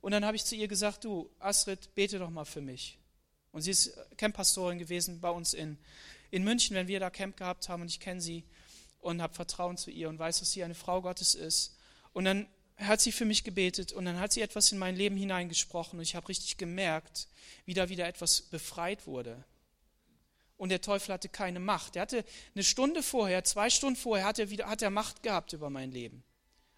[0.00, 2.98] Und dann habe ich zu ihr gesagt, du, Astrid, bete doch mal für mich.
[3.52, 5.78] Und sie ist Camppastorin gewesen bei uns in,
[6.30, 8.44] in München, wenn wir da Camp gehabt haben und ich kenne sie
[9.00, 11.76] und habe Vertrauen zu ihr und weiß, dass sie eine Frau Gottes ist.
[12.12, 15.16] Und dann hat sie für mich gebetet und dann hat sie etwas in mein Leben
[15.16, 17.28] hineingesprochen und ich habe richtig gemerkt,
[17.64, 19.44] wie da wieder etwas befreit wurde.
[20.56, 21.96] Und der Teufel hatte keine Macht.
[21.96, 25.52] Er hatte eine Stunde vorher, zwei Stunden vorher, hat er, wieder, hat er Macht gehabt
[25.52, 26.24] über mein Leben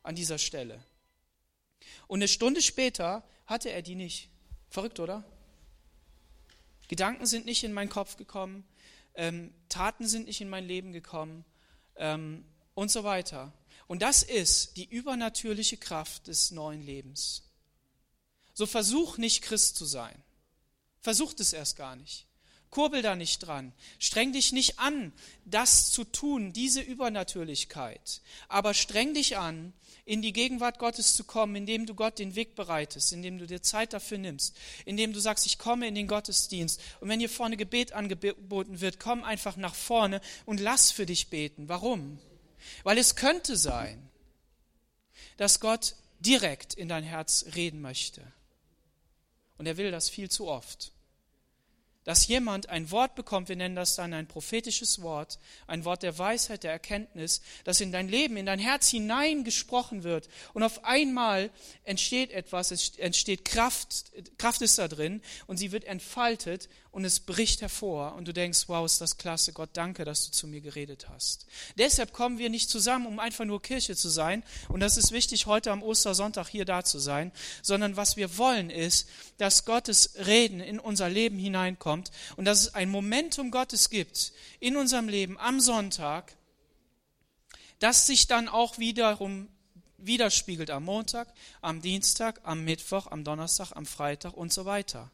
[0.03, 0.85] an dieser Stelle.
[2.07, 4.29] Und eine Stunde später hatte er die nicht.
[4.69, 5.25] Verrückt, oder?
[6.89, 8.65] Gedanken sind nicht in meinen Kopf gekommen,
[9.15, 11.45] ähm, Taten sind nicht in mein Leben gekommen
[11.97, 13.53] ähm, und so weiter.
[13.91, 17.43] Und das ist die übernatürliche Kraft des neuen Lebens.
[18.55, 20.15] So versuch nicht Christ zu sein.
[21.01, 22.29] Versucht es erst gar nicht.
[22.71, 23.73] Kurbel da nicht dran.
[23.99, 25.13] Streng dich nicht an,
[25.45, 28.21] das zu tun, diese Übernatürlichkeit.
[28.47, 29.73] Aber streng dich an,
[30.05, 33.61] in die Gegenwart Gottes zu kommen, indem du Gott den Weg bereitest, indem du dir
[33.61, 36.81] Zeit dafür nimmst, indem du sagst, ich komme in den Gottesdienst.
[37.01, 41.29] Und wenn hier vorne Gebet angeboten wird, komm einfach nach vorne und lass für dich
[41.29, 41.69] beten.
[41.69, 42.21] Warum?
[42.83, 44.09] Weil es könnte sein,
[45.37, 48.23] dass Gott direkt in dein Herz reden möchte.
[49.59, 50.93] Und er will das viel zu oft
[52.05, 56.17] dass jemand ein Wort bekommt, wir nennen das dann ein prophetisches Wort, ein Wort der
[56.19, 60.29] Weisheit, der Erkenntnis, das in dein Leben, in dein Herz hineingesprochen wird.
[60.55, 61.51] Und auf einmal
[61.85, 67.21] entsteht etwas, es entsteht Kraft, Kraft ist da drin und sie wird entfaltet und es
[67.21, 68.15] bricht hervor.
[68.15, 71.47] Und du denkst, wow, ist das klasse, Gott, danke, dass du zu mir geredet hast.
[71.79, 74.43] Deshalb kommen wir nicht zusammen, um einfach nur Kirche zu sein.
[74.69, 77.31] Und das ist wichtig, heute am Ostersonntag hier da zu sein,
[77.63, 82.61] sondern was wir wollen ist, dass Gottes Reden in unser Leben hineinkommt kommt und dass
[82.61, 86.37] es ein Momentum Gottes gibt in unserem Leben am Sonntag,
[87.81, 89.49] das sich dann auch wiederum
[89.99, 95.11] widerspiegelt am Montag, am Dienstag, am Mittwoch, am Donnerstag, am Freitag und so weiter.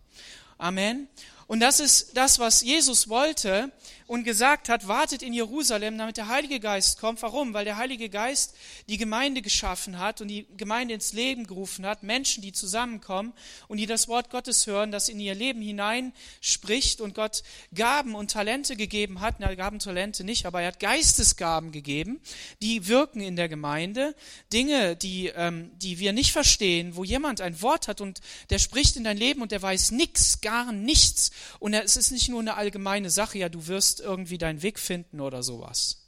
[0.59, 1.09] Amen.
[1.49, 3.71] Und das ist das, was Jesus wollte
[4.09, 7.23] und gesagt hat, wartet in Jerusalem, damit der Heilige Geist kommt.
[7.23, 7.55] Warum?
[7.55, 8.55] Weil der Heilige Geist
[8.89, 13.33] die Gemeinde geschaffen hat und die Gemeinde ins Leben gerufen hat, Menschen, die zusammenkommen
[13.69, 17.43] und die das Wort Gottes hören, das in ihr Leben hineinspricht und Gott
[17.75, 19.37] Gaben und Talente gegeben hat.
[19.39, 22.21] Na, Gaben, Talente nicht, aber er hat Geistesgaben gegeben,
[22.61, 24.15] die wirken in der Gemeinde.
[24.53, 28.97] Dinge, die, ähm, die wir nicht verstehen, wo jemand ein Wort hat und der spricht
[28.97, 32.55] in dein Leben und der weiß nichts, gar nichts und es ist nicht nur eine
[32.55, 36.03] allgemeine Sache, ja, du wirst irgendwie deinen Weg finden oder sowas.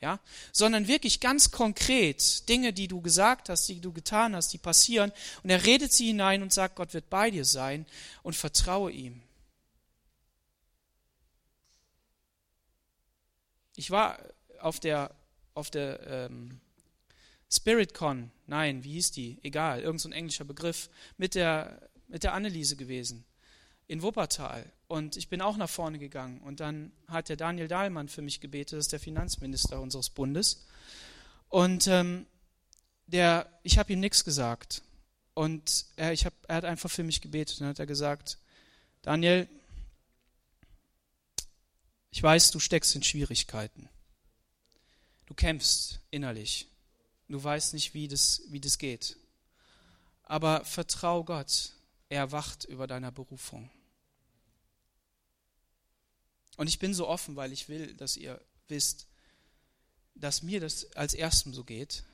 [0.00, 0.18] Ja,
[0.50, 5.12] sondern wirklich ganz konkret Dinge, die du gesagt hast, die du getan hast, die passieren.
[5.42, 7.84] Und er redet sie hinein und sagt, Gott wird bei dir sein
[8.22, 9.20] und vertraue ihm.
[13.76, 14.18] Ich war
[14.60, 15.14] auf der,
[15.52, 16.60] auf der ähm,
[17.52, 19.38] SpiritCon, nein, wie hieß die?
[19.42, 23.26] Egal, irgendein so englischer Begriff, mit der, mit der Anneliese gewesen
[23.90, 24.70] in Wuppertal.
[24.86, 26.40] Und ich bin auch nach vorne gegangen.
[26.42, 30.64] Und dann hat der Daniel Dahlmann für mich gebetet, das ist der Finanzminister unseres Bundes.
[31.48, 32.26] Und ähm,
[33.08, 34.82] der, ich habe ihm nichts gesagt.
[35.34, 37.56] Und er, ich hab, er hat einfach für mich gebetet.
[37.56, 38.38] Und dann hat er gesagt,
[39.02, 39.48] Daniel,
[42.12, 43.88] ich weiß, du steckst in Schwierigkeiten.
[45.26, 46.68] Du kämpfst innerlich.
[47.28, 49.16] Du weißt nicht, wie das, wie das geht.
[50.22, 51.72] Aber vertrau Gott.
[52.08, 53.68] Er wacht über deiner Berufung.
[56.60, 59.06] Und ich bin so offen, weil ich will, dass ihr wisst,
[60.14, 62.04] dass mir das als erstem so geht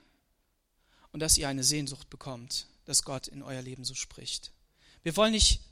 [1.11, 4.53] und dass ihr eine Sehnsucht bekommt, dass Gott in euer Leben so spricht.
[5.03, 5.63] Wir wollen nicht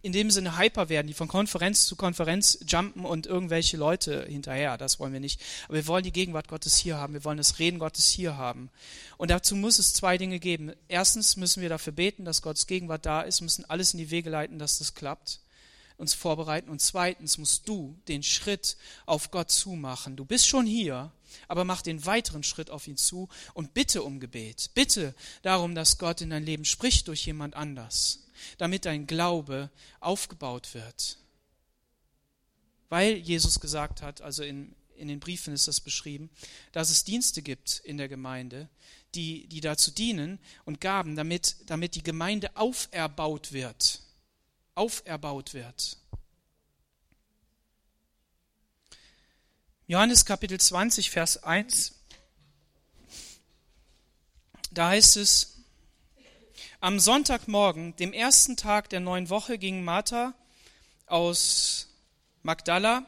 [0.00, 4.78] in dem Sinne hyper werden, die von Konferenz zu Konferenz jumpen und irgendwelche Leute hinterher.
[4.78, 5.38] Das wollen wir nicht.
[5.66, 7.12] Aber wir wollen die Gegenwart Gottes hier haben.
[7.12, 8.70] Wir wollen das Reden Gottes hier haben.
[9.18, 10.72] Und dazu muss es zwei Dinge geben.
[10.88, 14.30] Erstens müssen wir dafür beten, dass Gottes Gegenwart da ist, müssen alles in die Wege
[14.30, 15.40] leiten, dass das klappt
[15.96, 16.68] uns vorbereiten.
[16.68, 20.16] Und zweitens musst du den Schritt auf Gott zumachen.
[20.16, 21.12] Du bist schon hier,
[21.48, 24.70] aber mach den weiteren Schritt auf ihn zu und bitte um Gebet.
[24.74, 28.26] Bitte darum, dass Gott in dein Leben spricht durch jemand anders
[28.58, 31.18] damit dein Glaube aufgebaut wird.
[32.88, 36.30] Weil Jesus gesagt hat, also in, in den Briefen ist das beschrieben,
[36.72, 38.68] dass es Dienste gibt in der Gemeinde,
[39.14, 44.02] die, die dazu dienen und Gaben, damit, damit die Gemeinde auferbaut wird.
[44.76, 45.96] Auferbaut wird.
[49.88, 51.94] Johannes Kapitel 20, Vers 1.
[54.70, 55.62] Da heißt es,
[56.80, 60.34] am Sonntagmorgen, dem ersten Tag der neuen Woche, ging Martha
[61.06, 61.88] aus
[62.42, 63.06] Magdala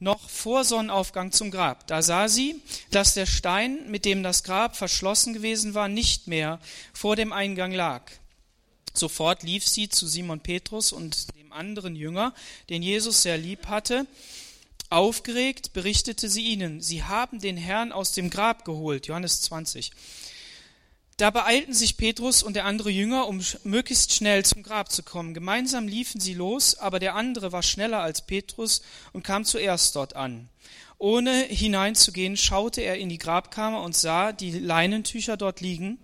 [0.00, 1.86] noch vor Sonnenaufgang zum Grab.
[1.86, 6.58] Da sah sie, dass der Stein, mit dem das Grab verschlossen gewesen war, nicht mehr
[6.92, 8.10] vor dem Eingang lag.
[9.00, 12.34] Sofort lief sie zu Simon Petrus und dem anderen Jünger,
[12.68, 14.06] den Jesus sehr lieb hatte.
[14.90, 19.06] Aufgeregt berichtete sie ihnen, sie haben den Herrn aus dem Grab geholt.
[19.06, 19.90] Johannes 20.
[21.16, 25.32] Da beeilten sich Petrus und der andere Jünger, um möglichst schnell zum Grab zu kommen.
[25.32, 28.82] Gemeinsam liefen sie los, aber der andere war schneller als Petrus
[29.14, 30.50] und kam zuerst dort an.
[30.98, 35.98] Ohne hineinzugehen, schaute er in die Grabkammer und sah die Leinentücher dort liegen.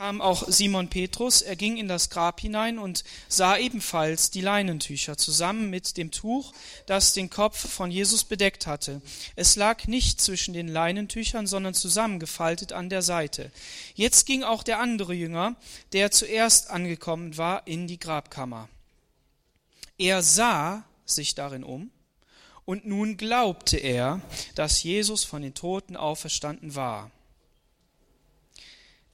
[0.00, 5.18] Kam auch Simon Petrus, er ging in das Grab hinein und sah ebenfalls die Leinentücher
[5.18, 6.54] zusammen mit dem Tuch,
[6.86, 9.02] das den Kopf von Jesus bedeckt hatte.
[9.36, 13.52] Es lag nicht zwischen den Leinentüchern, sondern zusammengefaltet an der Seite.
[13.94, 15.54] Jetzt ging auch der andere Jünger,
[15.92, 18.70] der zuerst angekommen war, in die Grabkammer.
[19.98, 21.90] Er sah sich darin um,
[22.64, 24.22] und nun glaubte er,
[24.54, 27.10] dass Jesus von den Toten auferstanden war.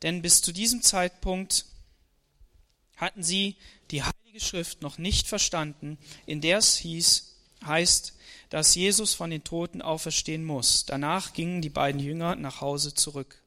[0.03, 1.67] Denn bis zu diesem Zeitpunkt
[2.97, 3.57] hatten sie
[3.91, 8.15] die Heilige Schrift noch nicht verstanden, in der es hieß, heißt,
[8.51, 10.85] dass Jesus von den Toten auferstehen muss.
[10.87, 13.43] Danach gingen die beiden Jünger nach Hause zurück.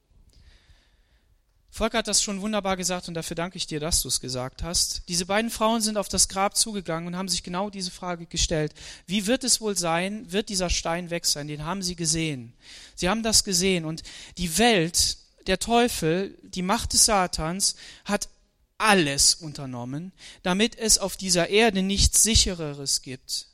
[1.72, 4.64] Volker hat das schon wunderbar gesagt und dafür danke ich dir, dass du es gesagt
[4.64, 5.04] hast.
[5.08, 8.74] Diese beiden Frauen sind auf das Grab zugegangen und haben sich genau diese Frage gestellt.
[9.06, 11.48] Wie wird es wohl sein, wird dieser Stein weg sein?
[11.48, 12.54] Den haben sie gesehen.
[12.96, 14.02] Sie haben das gesehen und
[14.38, 15.18] die Welt
[15.50, 18.30] der Teufel, die Macht des Satans, hat
[18.78, 23.48] alles unternommen, damit es auf dieser Erde nichts sichereres gibt,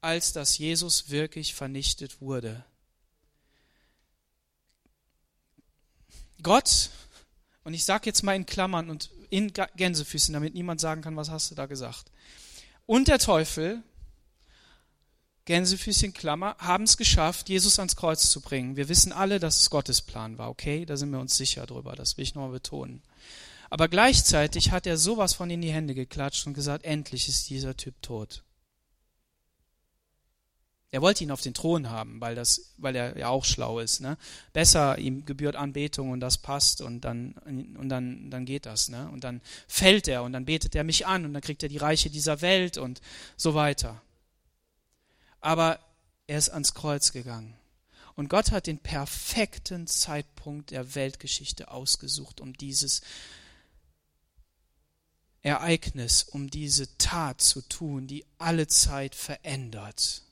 [0.00, 2.64] als dass Jesus wirklich vernichtet wurde.
[6.42, 6.88] Gott,
[7.62, 11.28] und ich sage jetzt mal in Klammern und in Gänsefüßen, damit niemand sagen kann, was
[11.28, 12.10] hast du da gesagt,
[12.86, 13.82] und der Teufel
[15.46, 18.76] Gänsefüßchen Klammer, haben es geschafft, Jesus ans Kreuz zu bringen.
[18.76, 20.86] Wir wissen alle, dass es Gottes Plan war, okay?
[20.86, 23.02] Da sind wir uns sicher drüber, das will ich nochmal betonen.
[23.68, 27.76] Aber gleichzeitig hat er sowas von in die Hände geklatscht und gesagt, endlich ist dieser
[27.76, 28.42] Typ tot.
[30.90, 34.00] Er wollte ihn auf den Thron haben, weil, das, weil er ja auch schlau ist.
[34.00, 34.16] Ne?
[34.52, 37.32] Besser, ihm gebührt Anbetung und das passt und dann,
[37.76, 38.88] und dann, dann geht das.
[38.88, 39.10] Ne?
[39.10, 41.78] Und dann fällt er und dann betet er mich an und dann kriegt er die
[41.78, 43.00] Reiche dieser Welt und
[43.36, 44.00] so weiter
[45.44, 45.78] aber
[46.26, 47.54] er ist ans Kreuz gegangen.
[48.16, 53.02] Und Gott hat den perfekten Zeitpunkt der Weltgeschichte ausgesucht, um dieses
[55.42, 60.22] Ereignis, um diese Tat zu tun, die alle Zeit verändert.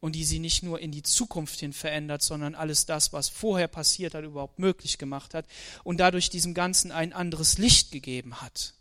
[0.00, 3.68] Und die sie nicht nur in die Zukunft hin verändert, sondern alles das, was vorher
[3.68, 5.46] passiert hat, überhaupt möglich gemacht hat
[5.84, 8.74] und dadurch diesem Ganzen ein anderes Licht gegeben hat.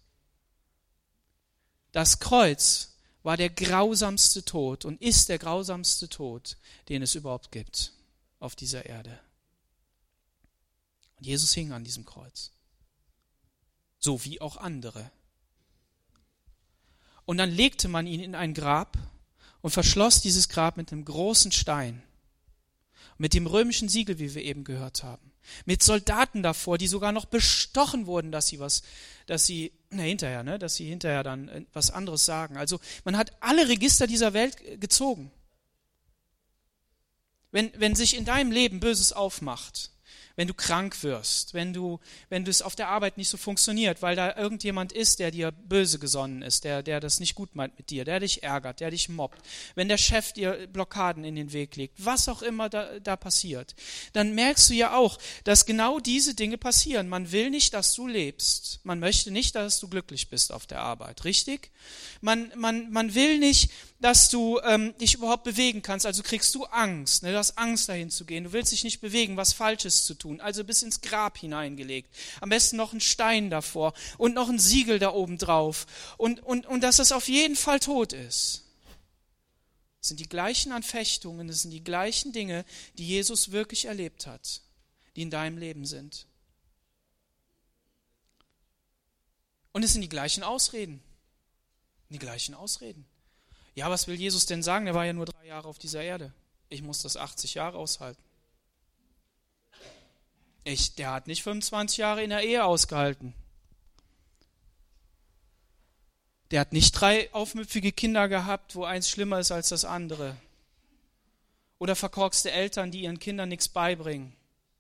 [1.94, 2.93] Das Kreuz
[3.24, 6.58] war der grausamste Tod und ist der grausamste Tod,
[6.90, 7.94] den es überhaupt gibt
[8.40, 9.20] auf dieser Erde.
[11.18, 12.52] Und Jesus hing an diesem Kreuz.
[13.98, 15.10] So wie auch andere.
[17.26, 18.98] Und dann legte man ihn in ein Grab
[19.62, 22.04] und verschloss dieses Grab mit einem großen Stein,
[23.18, 25.34] mit dem römischen Siegel, wie wir eben gehört haben
[25.66, 28.84] mit Soldaten davor, die sogar noch bestochen wurden, dass sie was,
[29.26, 32.58] dass sie, na hinterher, ne, dass sie hinterher dann äh, was anderes sagen.
[32.58, 35.32] Also man hat alle Register dieser Welt gezogen.
[37.52, 39.92] Wenn, wenn sich in deinem Leben Böses aufmacht,
[40.36, 44.16] wenn du krank wirst, wenn du, wenn es auf der Arbeit nicht so funktioniert, weil
[44.16, 47.90] da irgendjemand ist, der dir böse gesonnen ist, der, der das nicht gut meint mit
[47.90, 49.40] dir, der dich ärgert, der dich mobbt,
[49.76, 53.76] wenn der Chef dir Blockaden in den Weg legt, was auch immer da, da passiert,
[54.14, 57.10] dann merkst du ja auch, dass genau diese Dinge passieren.
[57.10, 58.80] Man will nicht, dass du lebst.
[58.84, 61.72] Man möchte nicht, dass du glücklich bist auf der Arbeit, richtig?
[62.22, 63.70] Man, man, man will nicht,
[64.04, 66.06] dass du ähm, dich überhaupt bewegen kannst.
[66.06, 67.24] Also kriegst du Angst.
[67.24, 67.32] Ne?
[67.32, 68.44] Du hast Angst, dahin zu gehen.
[68.44, 70.42] Du willst dich nicht bewegen, was Falsches zu tun.
[70.42, 72.14] Also bis ins Grab hineingelegt.
[72.42, 75.88] Am besten noch ein Stein davor und noch ein Siegel da oben drauf.
[76.18, 78.66] Und, und, und dass das auf jeden Fall tot ist.
[80.02, 82.66] Das sind die gleichen Anfechtungen, das sind die gleichen Dinge,
[82.98, 84.64] die Jesus wirklich erlebt hat,
[85.16, 86.28] die in deinem Leben sind.
[89.72, 91.02] Und es sind die gleichen Ausreden.
[92.10, 93.06] Die gleichen Ausreden.
[93.76, 94.88] Ja, was will Jesus denn sagen?
[94.88, 96.32] Er war ja nur drei Jahre auf dieser Erde.
[96.70, 98.22] Ich muss das 80 Jahre aushalten.
[100.64, 103.34] Ich, der hat nicht 25 Jahre in der Ehe ausgehalten.
[106.52, 110.38] Der hat nicht drei aufmüpfige Kinder gehabt, wo eins schlimmer ist als das andere.
[111.80, 114.34] Oder verkorkste Eltern, die ihren Kindern nichts beibringen.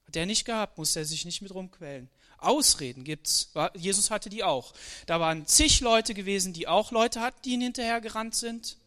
[0.05, 2.09] Hat der nicht gehabt, muss er sich nicht mit rumquälen.
[2.37, 3.51] Ausreden gibt's.
[3.73, 4.73] Jesus hatte die auch.
[5.07, 8.77] Da waren zig Leute gewesen, die auch Leute hatten, die ihn hinterher gerannt sind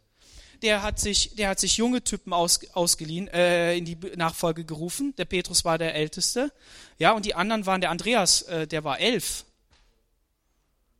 [0.63, 5.15] der hat sich, der hat sich junge Typen aus, ausgeliehen, äh, in die Nachfolge gerufen.
[5.17, 6.53] Der Petrus war der Älteste.
[6.99, 9.45] Ja, und die anderen waren der Andreas, äh, der war elf.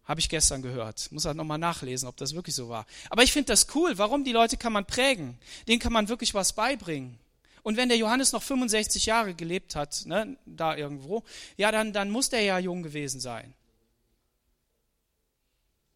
[0.05, 1.11] Habe ich gestern gehört.
[1.11, 2.87] Muss halt nochmal nachlesen, ob das wirklich so war.
[3.11, 3.99] Aber ich finde das cool.
[3.99, 4.25] Warum?
[4.25, 5.37] Die Leute kann man prägen.
[5.67, 7.19] Denen kann man wirklich was beibringen.
[7.65, 11.25] Und wenn der Johannes noch 65 Jahre gelebt hat, ne, da irgendwo,
[11.57, 13.53] ja, dann, dann muss der ja jung gewesen sein.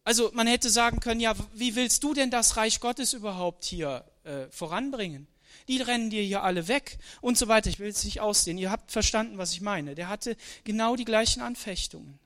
[0.03, 4.03] Also man hätte sagen können, ja, wie willst du denn das Reich Gottes überhaupt hier
[4.23, 5.27] äh, voranbringen?
[5.67, 7.69] Die rennen dir hier alle weg und so weiter.
[7.69, 8.57] Ich will es nicht ausdehnen.
[8.57, 9.95] Ihr habt verstanden, was ich meine.
[9.95, 12.19] Der hatte genau die gleichen Anfechtungen.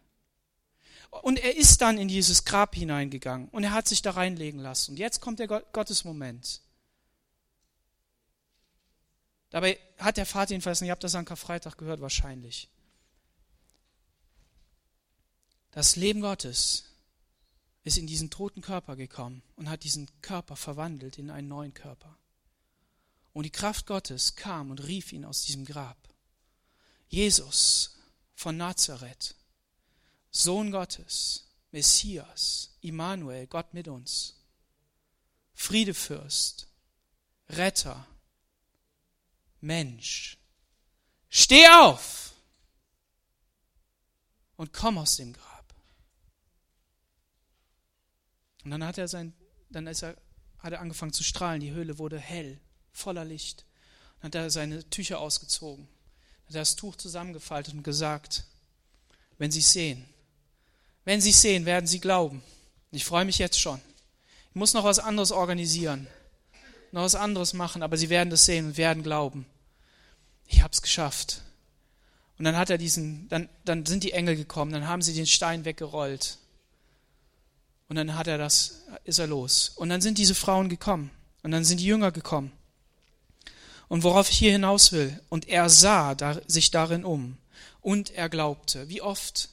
[1.22, 4.92] Und er ist dann in dieses Grab hineingegangen und er hat sich da reinlegen lassen.
[4.92, 6.62] Und jetzt kommt der Gottesmoment.
[9.50, 10.86] Dabei hat der Vater ihn verlassen.
[10.86, 12.68] Ihr habt das an Karfreitag gehört wahrscheinlich.
[15.72, 16.86] Das Leben Gottes
[17.86, 22.17] ist in diesen toten Körper gekommen und hat diesen Körper verwandelt in einen neuen Körper.
[23.32, 25.98] Und die Kraft Gottes kam und rief ihn aus diesem Grab.
[27.08, 27.95] Jesus
[28.34, 29.36] von Nazareth,
[30.32, 34.34] Sohn Gottes, Messias, Immanuel, Gott mit uns,
[35.54, 36.67] Friedefürst,
[37.50, 38.08] Retter,
[39.62, 40.39] Mensch,
[41.30, 42.34] steh auf
[44.56, 45.55] und komm aus dem Grab.
[48.65, 49.34] Und dann hat er sein,
[49.69, 50.17] dann ist er,
[50.60, 51.62] hat er angefangen zu strahlen.
[51.62, 52.60] Die Höhle wurde hell,
[52.91, 53.63] voller Licht.
[54.19, 55.88] Dann hat er seine Tücher ausgezogen,
[56.47, 58.43] hat er das Tuch zusammengefaltet und gesagt,
[59.38, 60.06] wenn Sie es sehen,
[61.04, 62.41] wenn Sie sehen, werden Sie glauben.
[62.91, 63.80] Ich freue mich jetzt schon.
[64.49, 66.08] Ich muss noch was anderes organisieren,
[66.91, 69.45] noch was anderes machen, aber Sie werden das sehen und werden glauben.
[70.47, 71.41] Ich habe es geschafft.
[72.38, 75.28] Und dann hat er diesen, dann, dann sind die Engel gekommen, dann haben sie den
[75.28, 76.38] Stein weggerollt.
[77.88, 79.71] Und dann hat er das, ist er los.
[79.76, 81.12] Und dann sind diese Frauen gekommen.
[81.43, 82.52] Und dann sind die Jünger gekommen.
[83.88, 86.15] Und worauf ich hier hinaus will, und er sah
[86.48, 87.38] sich darin um
[87.82, 88.89] und er glaubte.
[88.89, 89.50] Wie oft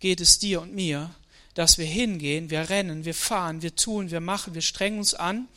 [0.00, 1.14] geht es dir und mir,
[1.54, 5.48] dass wir hingehen, wir rennen, wir fahren, wir tun, wir machen, wir strengen uns an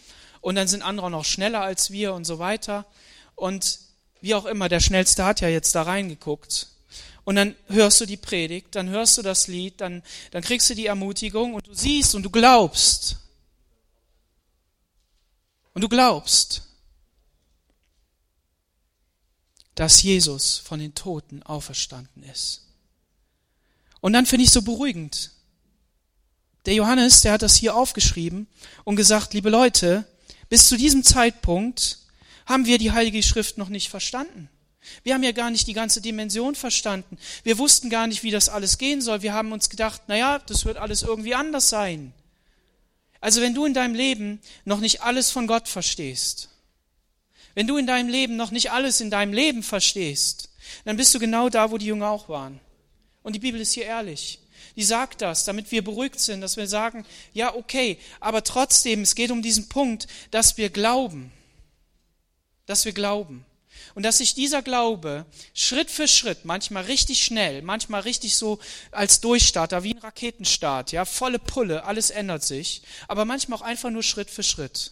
[0.42, 2.86] und dann sind andere noch schneller als wir und so weiter.
[3.36, 3.80] Und
[4.22, 6.68] wie auch immer, der Schnellste hat ja jetzt da reingeguckt
[7.30, 10.74] und dann hörst du die Predigt, dann hörst du das Lied, dann, dann kriegst du
[10.74, 13.18] die Ermutigung und du siehst und du glaubst.
[15.76, 16.64] Und du glaubst,
[19.76, 22.66] dass Jesus von den Toten auferstanden ist.
[24.02, 25.30] Und dann finde ich so beruhigend.
[26.66, 28.48] Der Johannes, der hat das hier aufgeschrieben
[28.86, 30.04] und gesagt, liebe Leute,
[30.50, 32.00] bis zu diesem Zeitpunkt
[32.48, 34.50] haben wir die Heilige Schrift noch nicht verstanden.
[35.04, 37.18] Wir haben ja gar nicht die ganze Dimension verstanden.
[37.44, 39.22] Wir wussten gar nicht, wie das alles gehen soll.
[39.22, 42.14] Wir haben uns gedacht, naja, das wird alles irgendwie anders sein.
[43.22, 46.50] Also wenn du in deinem Leben noch nicht alles von Gott verstehst,
[47.56, 50.50] wenn du in deinem Leben noch nicht alles in deinem Leben verstehst,
[50.86, 52.60] dann bist du genau da, wo die Jünger auch waren.
[53.24, 54.40] Und die Bibel ist hier ehrlich.
[54.76, 59.16] Die sagt das, damit wir beruhigt sind, dass wir sagen, ja, okay, aber trotzdem, es
[59.16, 61.32] geht um diesen Punkt, dass wir glauben.
[62.66, 63.46] Dass wir glauben.
[63.96, 68.60] Und dass sich dieser Glaube Schritt für Schritt, manchmal richtig schnell, manchmal richtig so
[68.92, 73.90] als Durchstarter, wie ein Raketenstart, ja, volle Pulle, alles ändert sich, aber manchmal auch einfach
[73.90, 74.92] nur Schritt für Schritt.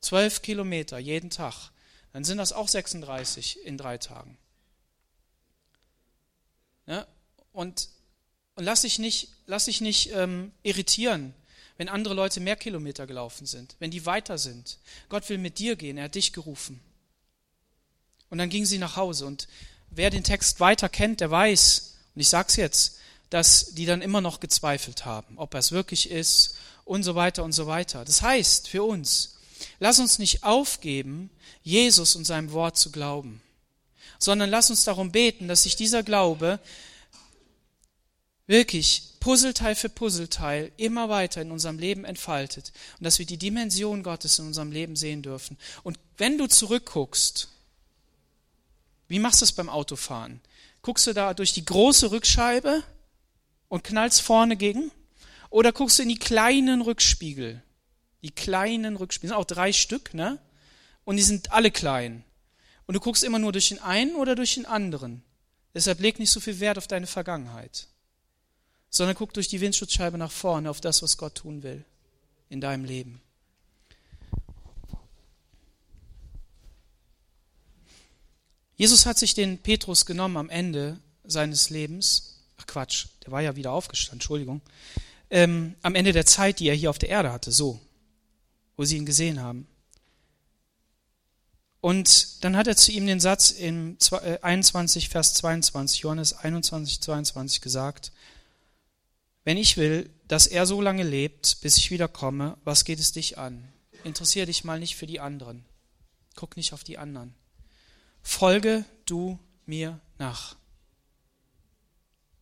[0.00, 1.70] Zwölf Kilometer jeden Tag.
[2.12, 4.38] Dann sind das auch 36 in drei Tagen.
[6.86, 7.06] Ne?
[7.52, 7.88] Und,
[8.54, 11.34] und lass dich nicht, lass dich nicht ähm, irritieren,
[11.76, 14.78] wenn andere Leute mehr Kilometer gelaufen sind, wenn die weiter sind.
[15.08, 16.80] Gott will mit dir gehen, er hat dich gerufen.
[18.30, 19.26] Und dann ging sie nach Hause.
[19.26, 19.48] Und
[19.90, 22.98] wer den Text weiter kennt, der weiß, und ich sag's jetzt,
[23.30, 27.44] dass die dann immer noch gezweifelt haben, ob er es wirklich ist und so weiter
[27.44, 28.04] und so weiter.
[28.04, 29.38] Das heißt für uns,
[29.80, 31.30] lass uns nicht aufgeben,
[31.62, 33.42] Jesus und seinem Wort zu glauben,
[34.18, 36.60] sondern lass uns darum beten, dass sich dieser Glaube
[38.46, 44.04] wirklich Puzzleteil für Puzzleteil immer weiter in unserem Leben entfaltet und dass wir die Dimension
[44.04, 45.58] Gottes in unserem Leben sehen dürfen.
[45.82, 47.48] Und wenn du zurückguckst,
[49.08, 50.40] wie machst du es beim Autofahren?
[50.82, 52.82] Guckst du da durch die große Rückscheibe
[53.68, 54.90] und knallst vorne gegen?
[55.50, 57.62] Oder guckst du in die kleinen Rückspiegel?
[58.22, 60.38] Die kleinen Rückspiegel, sind auch drei Stück, ne?
[61.04, 62.24] Und die sind alle klein.
[62.86, 65.22] Und du guckst immer nur durch den einen oder durch den anderen.
[65.74, 67.88] Deshalb leg nicht so viel Wert auf deine Vergangenheit,
[68.88, 71.84] sondern guck durch die Windschutzscheibe nach vorne auf das, was Gott tun will
[72.48, 73.20] in deinem Leben.
[78.76, 82.42] Jesus hat sich den Petrus genommen am Ende seines Lebens.
[82.58, 84.60] Ach Quatsch, der war ja wieder aufgestanden, Entschuldigung.
[85.30, 87.80] Ähm, am Ende der Zeit, die er hier auf der Erde hatte, so,
[88.76, 89.66] wo sie ihn gesehen haben.
[91.80, 93.96] Und dann hat er zu ihm den Satz im
[94.42, 98.12] 21, äh, Vers 22, Johannes 21, 22 gesagt,
[99.44, 103.38] wenn ich will, dass er so lange lebt, bis ich wiederkomme, was geht es dich
[103.38, 103.66] an?
[104.04, 105.64] Interessiere dich mal nicht für die anderen.
[106.34, 107.34] Guck nicht auf die anderen
[108.26, 110.56] folge du mir nach.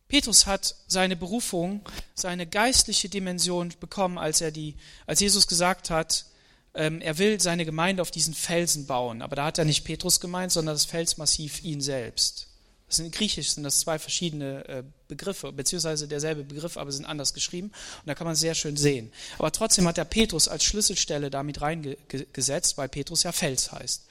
[0.07, 1.81] Petrus hat seine Berufung,
[2.15, 4.75] seine geistliche Dimension bekommen, als er die,
[5.05, 6.25] als Jesus gesagt hat,
[6.73, 9.21] ähm, er will seine Gemeinde auf diesen Felsen bauen.
[9.21, 12.47] Aber da hat er nicht Petrus gemeint, sondern das Felsmassiv ihn selbst.
[12.87, 17.05] Das sind, in Griechisch sind das zwei verschiedene äh, Begriffe, beziehungsweise derselbe Begriff, aber sind
[17.05, 17.67] anders geschrieben.
[17.67, 19.11] Und da kann man sehr schön sehen.
[19.37, 24.05] Aber trotzdem hat er Petrus als Schlüsselstelle damit reingesetzt, weil Petrus ja Fels heißt.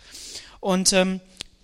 [0.60, 1.20] Und ähm,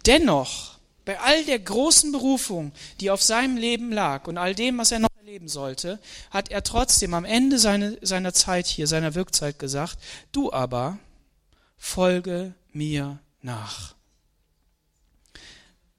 [0.06, 4.92] Dennoch, bei all der großen Berufung, die auf seinem Leben lag und all dem, was
[4.92, 5.98] er noch erleben sollte,
[6.30, 9.98] hat er trotzdem am Ende seine, seiner Zeit hier, seiner Wirkzeit gesagt,
[10.32, 10.98] du aber
[11.76, 13.94] folge mir nach.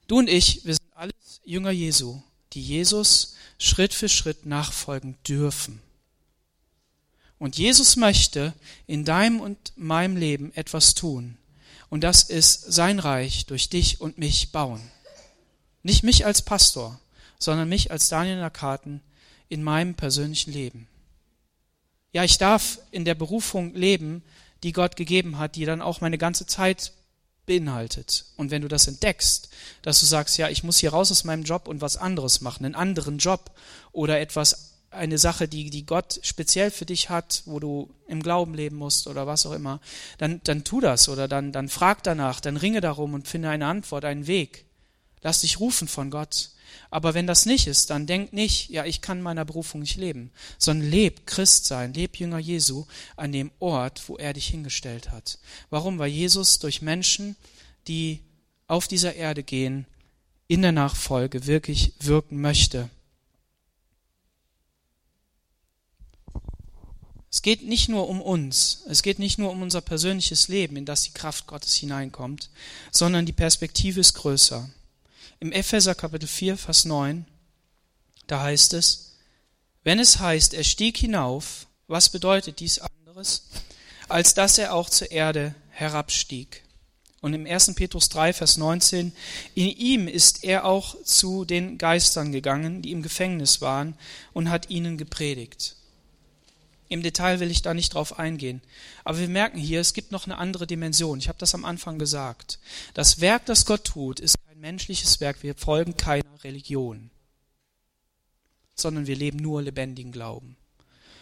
[0.06, 2.20] Du und ich, wir sind alles Jünger Jesu,
[2.52, 5.80] die Jesus Schritt für Schritt nachfolgen dürfen.
[7.38, 8.54] Und Jesus möchte
[8.86, 11.38] in deinem und meinem Leben etwas tun.
[11.92, 14.80] Und das ist sein Reich durch dich und mich bauen.
[15.82, 16.98] Nicht mich als Pastor,
[17.38, 19.02] sondern mich als Daniel Nakaten
[19.50, 20.88] in meinem persönlichen Leben.
[22.14, 24.22] Ja, ich darf in der Berufung leben,
[24.62, 26.94] die Gott gegeben hat, die dann auch meine ganze Zeit
[27.44, 28.24] beinhaltet.
[28.38, 29.50] Und wenn du das entdeckst,
[29.82, 32.64] dass du sagst, ja, ich muss hier raus aus meinem Job und was anderes machen,
[32.64, 33.50] einen anderen Job
[33.92, 38.54] oder etwas eine Sache, die, die Gott speziell für dich hat, wo du im Glauben
[38.54, 39.80] leben musst oder was auch immer,
[40.18, 43.66] dann, dann tu das oder dann, dann frag danach, dann ringe darum und finde eine
[43.66, 44.66] Antwort, einen Weg.
[45.22, 46.50] Lass dich rufen von Gott.
[46.90, 50.30] Aber wenn das nicht ist, dann denk nicht, ja, ich kann meiner Berufung nicht leben,
[50.58, 52.84] sondern leb Christ sein, leb Jünger Jesu
[53.16, 55.38] an dem Ort, wo er dich hingestellt hat.
[55.70, 55.98] Warum?
[55.98, 57.36] Weil Jesus durch Menschen,
[57.88, 58.20] die
[58.66, 59.86] auf dieser Erde gehen,
[60.48, 62.90] in der Nachfolge wirklich wirken möchte.
[67.32, 70.84] Es geht nicht nur um uns, es geht nicht nur um unser persönliches Leben, in
[70.84, 72.50] das die Kraft Gottes hineinkommt,
[72.90, 74.68] sondern die Perspektive ist größer.
[75.40, 77.24] Im Epheser Kapitel 4, Vers 9,
[78.26, 79.14] da heißt es,
[79.82, 83.44] wenn es heißt, er stieg hinauf, was bedeutet dies anderes,
[84.10, 86.62] als dass er auch zur Erde herabstieg?
[87.22, 87.74] Und im 1.
[87.76, 89.10] Petrus 3, Vers 19,
[89.54, 93.96] in ihm ist er auch zu den Geistern gegangen, die im Gefängnis waren,
[94.34, 95.76] und hat ihnen gepredigt.
[96.92, 98.60] Im Detail will ich da nicht drauf eingehen.
[99.02, 101.18] Aber wir merken hier, es gibt noch eine andere Dimension.
[101.18, 102.58] Ich habe das am Anfang gesagt.
[102.92, 105.42] Das Werk, das Gott tut, ist kein menschliches Werk.
[105.42, 107.10] Wir folgen keiner Religion,
[108.74, 110.58] sondern wir leben nur lebendigen Glauben.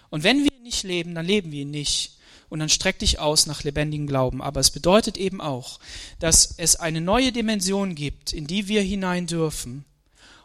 [0.08, 2.18] Und wenn wir ihn nicht leben, dann leben wir ihn nicht.
[2.48, 4.42] Und dann streck dich aus nach lebendigem Glauben.
[4.42, 5.78] Aber es bedeutet eben auch,
[6.18, 9.84] dass es eine neue Dimension gibt, in die wir hinein dürfen,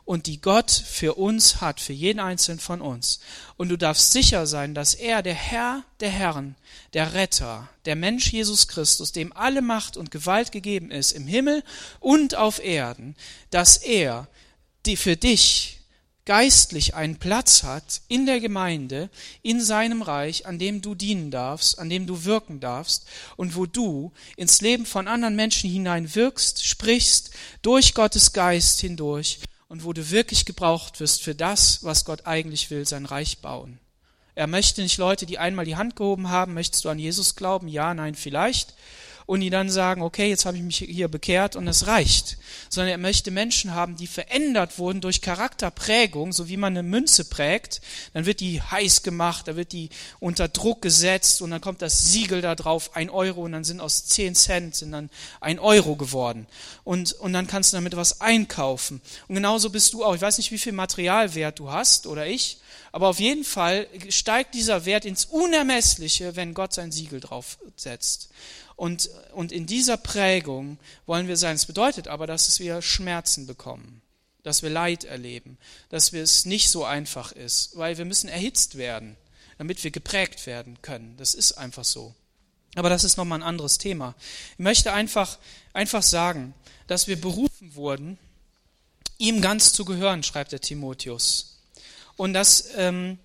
[0.06, 3.20] und die Gott für uns hat, für jeden einzelnen von uns.
[3.58, 6.56] Und du darfst sicher sein, dass er, der Herr der Herren,
[6.94, 11.64] der Retter, der Mensch Jesus Christus, dem alle Macht und Gewalt gegeben ist, im Himmel
[12.00, 13.16] und auf Erden,
[13.50, 14.28] dass er
[14.86, 15.80] die für dich
[16.26, 19.10] geistlich einen Platz hat in der Gemeinde,
[19.44, 23.68] in seinem Reich, an dem du dienen darfst, an dem du wirken darfst und wo
[23.68, 27.32] du ins Leben von anderen Menschen hinein wirkst, sprichst,
[27.62, 32.70] durch Gottes Geist hindurch und wo du wirklich gebraucht wirst für das, was Gott eigentlich
[32.70, 33.80] will, sein Reich bauen.
[34.36, 37.68] Er möchte nicht Leute, die einmal die Hand gehoben haben, möchtest du an Jesus glauben?
[37.68, 38.74] Ja, nein, vielleicht
[39.26, 42.38] und die dann sagen, okay, jetzt habe ich mich hier bekehrt und es reicht.
[42.70, 47.26] Sondern er möchte Menschen haben, die verändert wurden durch Charakterprägung, so wie man eine Münze
[47.26, 47.82] prägt.
[48.14, 52.12] Dann wird die heiß gemacht, da wird die unter Druck gesetzt und dann kommt das
[52.12, 55.10] Siegel da drauf, ein Euro und dann sind aus zehn Cent sind dann
[55.42, 56.48] ein Euro geworden.
[56.84, 59.02] Und, und dann kannst du damit was einkaufen.
[59.28, 60.16] Und genauso bist du auch.
[60.16, 62.60] Ich weiß nicht, wie viel Materialwert du hast oder ich.
[62.96, 68.30] Aber auf jeden Fall steigt dieser Wert ins Unermessliche, wenn Gott sein Siegel drauf setzt.
[68.78, 71.58] Und, und in dieser Prägung wollen wir sein.
[71.58, 74.02] Es bedeutet aber, dass wir Schmerzen bekommen,
[74.44, 75.58] dass wir Leid erleben,
[75.90, 79.18] dass es nicht so einfach ist, weil wir müssen erhitzt werden,
[79.58, 81.16] damit wir geprägt werden können.
[81.18, 82.16] Das ist einfach so.
[82.76, 84.16] Aber das ist nochmal ein anderes Thema.
[84.54, 85.38] Ich möchte einfach,
[85.74, 86.54] einfach sagen,
[86.88, 88.18] dass wir berufen wurden,
[89.18, 91.55] ihm ganz zu gehören, schreibt der Timotheus.
[92.16, 93.20] Und dass, ähm,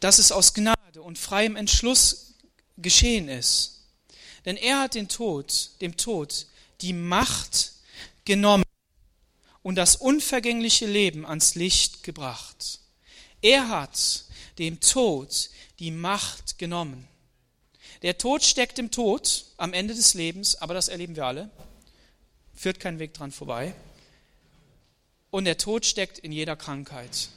[0.00, 2.34] dass es aus Gnade und freiem Entschluss
[2.78, 3.84] geschehen ist.
[4.44, 6.46] Denn er hat den Tod, dem Tod,
[6.80, 7.72] die Macht
[8.24, 8.64] genommen
[9.62, 12.80] und das unvergängliche Leben ans Licht gebracht.
[13.40, 14.24] Er hat
[14.58, 17.08] dem Tod die Macht genommen.
[18.02, 21.50] Der Tod steckt im Tod am Ende des Lebens, aber das erleben wir alle.
[22.54, 23.74] Führt kein Weg dran vorbei.
[25.30, 27.28] Und der Tod steckt in jeder Krankheit.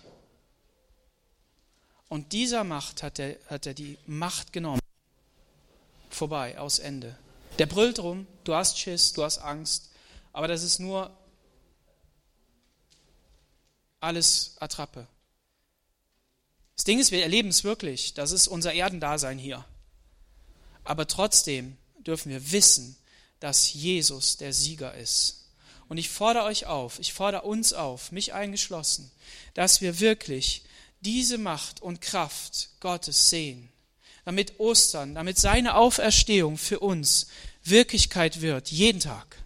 [2.07, 4.81] Und dieser Macht hat er, hat er die Macht genommen
[6.09, 7.17] vorbei, aus Ende.
[7.59, 9.91] Der brüllt rum, du hast Schiss, du hast Angst,
[10.33, 11.15] aber das ist nur
[13.99, 15.07] alles Attrappe.
[16.75, 19.65] Das Ding ist, wir erleben es wirklich, das ist unser Erdendasein hier.
[20.83, 22.97] Aber trotzdem dürfen wir wissen,
[23.39, 25.45] dass Jesus der Sieger ist.
[25.87, 29.11] Und ich fordere euch auf, ich fordere uns auf, mich eingeschlossen,
[29.53, 30.63] dass wir wirklich
[31.05, 33.71] diese Macht und Kraft Gottes sehen
[34.25, 37.27] damit Ostern, damit seine Auferstehung für uns
[37.63, 39.37] Wirklichkeit wird, jeden Tag.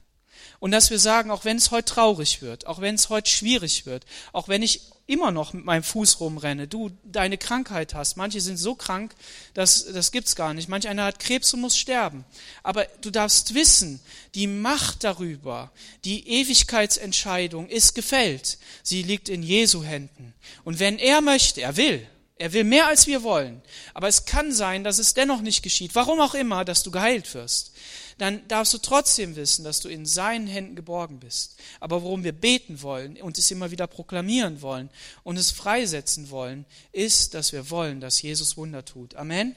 [0.60, 3.86] Und dass wir sagen, auch wenn es heute traurig wird, auch wenn es heute schwierig
[3.86, 8.42] wird, auch wenn ich immer noch mit meinem Fuß rumrenne, du deine Krankheit hast, manche
[8.42, 9.16] sind so krank,
[9.56, 12.26] dass das gibt's gar nicht, manch einer hat Krebs und muss sterben,
[12.62, 14.00] aber du darfst wissen,
[14.36, 15.72] die Macht darüber,
[16.06, 20.34] die Ewigkeitsentscheidung ist gefällt, sie liegt in Jesu Händen.
[20.64, 22.08] Und wenn er möchte, er will,
[22.40, 23.62] er will mehr als wir wollen.
[23.94, 25.94] Aber es kann sein, dass es dennoch nicht geschieht.
[25.94, 27.74] Warum auch immer, dass du geheilt wirst.
[28.20, 31.56] Dann darfst du trotzdem wissen, dass du in seinen Händen geborgen bist.
[31.80, 34.90] Aber worum wir beten wollen und es immer wieder proklamieren wollen
[35.24, 39.16] und es freisetzen wollen, ist, dass wir wollen, dass Jesus Wunder tut.
[39.16, 39.56] Amen.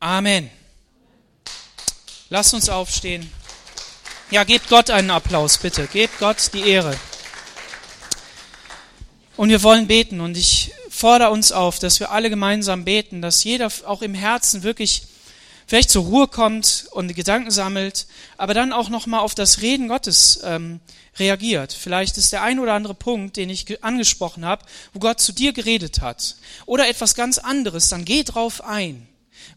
[0.00, 0.50] Amen.
[2.28, 3.32] Lass uns aufstehen.
[4.30, 5.86] Ja, gebt Gott einen Applaus, bitte.
[5.86, 6.94] Gebt Gott die Ehre.
[9.38, 13.44] Und wir wollen beten und ich fordere uns auf, dass wir alle gemeinsam beten, dass
[13.44, 15.06] jeder auch im Herzen wirklich
[15.66, 18.06] vielleicht zur Ruhe kommt und Gedanken sammelt,
[18.36, 20.80] aber dann auch nochmal auf das Reden Gottes ähm,
[21.18, 21.72] reagiert.
[21.72, 25.52] Vielleicht ist der ein oder andere Punkt, den ich angesprochen habe, wo Gott zu dir
[25.52, 26.36] geredet hat.
[26.66, 29.06] Oder etwas ganz anderes, dann geh drauf ein,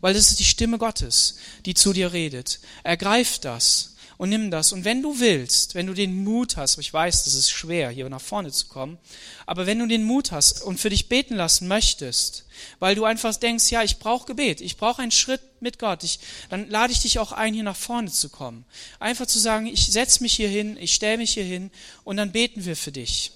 [0.02, 2.60] weil das ist die Stimme Gottes, die zu dir redet.
[2.84, 4.72] Ergreif das und nimm das.
[4.72, 8.10] Und wenn du willst, wenn du den Mut hast, ich weiß, das ist schwer, hier
[8.10, 8.98] nach vorne zu kommen,
[9.46, 12.46] aber wenn du den Mut hast und für dich beten lassen möchtest,
[12.80, 16.20] weil du einfach denkst, ja, ich brauche Gebet, ich brauche einen Schritt mit Gott, ich,
[16.50, 18.66] dann lade ich dich auch ein, hier nach vorne zu kommen.
[19.00, 21.72] Einfach zu sagen, ich setze mich hier hin, ich stelle mich hier hin
[22.04, 23.32] und dann beten wir für dich.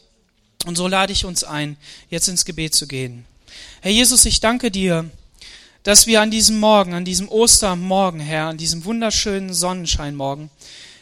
[0.66, 1.78] Und so lade ich uns ein,
[2.10, 3.26] jetzt ins Gebet zu gehen.
[3.82, 5.10] Herr Jesus, ich danke dir,
[5.84, 10.50] dass wir an diesem Morgen, an diesem Ostermorgen, Herr, an diesem wunderschönen Sonnenscheinmorgen,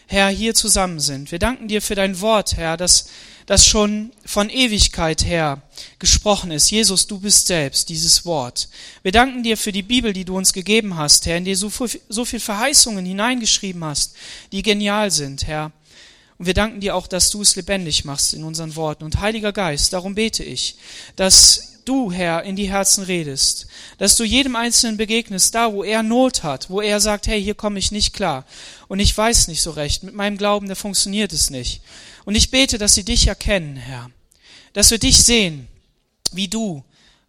[0.08, 1.32] Herr, hier zusammen sind.
[1.32, 3.10] Wir danken dir für dein Wort, Herr, das,
[3.46, 5.62] das schon von Ewigkeit her
[6.00, 6.72] gesprochen ist.
[6.72, 8.70] Jesus, du bist selbst dieses Wort.
[9.04, 11.70] Wir danken dir für die Bibel, die du uns gegeben hast, Herr, in die du
[11.70, 14.16] so, so viel Verheißungen hineingeschrieben hast,
[14.52, 15.72] die genial sind, Herr.
[16.40, 19.04] Und wir danken dir auch, dass du es lebendig machst in unseren Worten.
[19.04, 20.78] Und Heiliger Geist, darum bete ich,
[21.18, 23.68] dass du, Herr, in die Herzen redest,
[23.98, 27.56] dass du jedem Einzelnen begegnest, da, wo er Not hat, wo er sagt, hey, hier
[27.56, 28.46] komme ich nicht klar
[28.88, 31.82] und ich weiß nicht so recht, mit meinem Glauben, da funktioniert es nicht.
[32.26, 34.12] Und ich bete, dass sie dich erkennen, Herr,
[34.74, 35.68] dass wir dich sehen,
[36.32, 36.84] wie du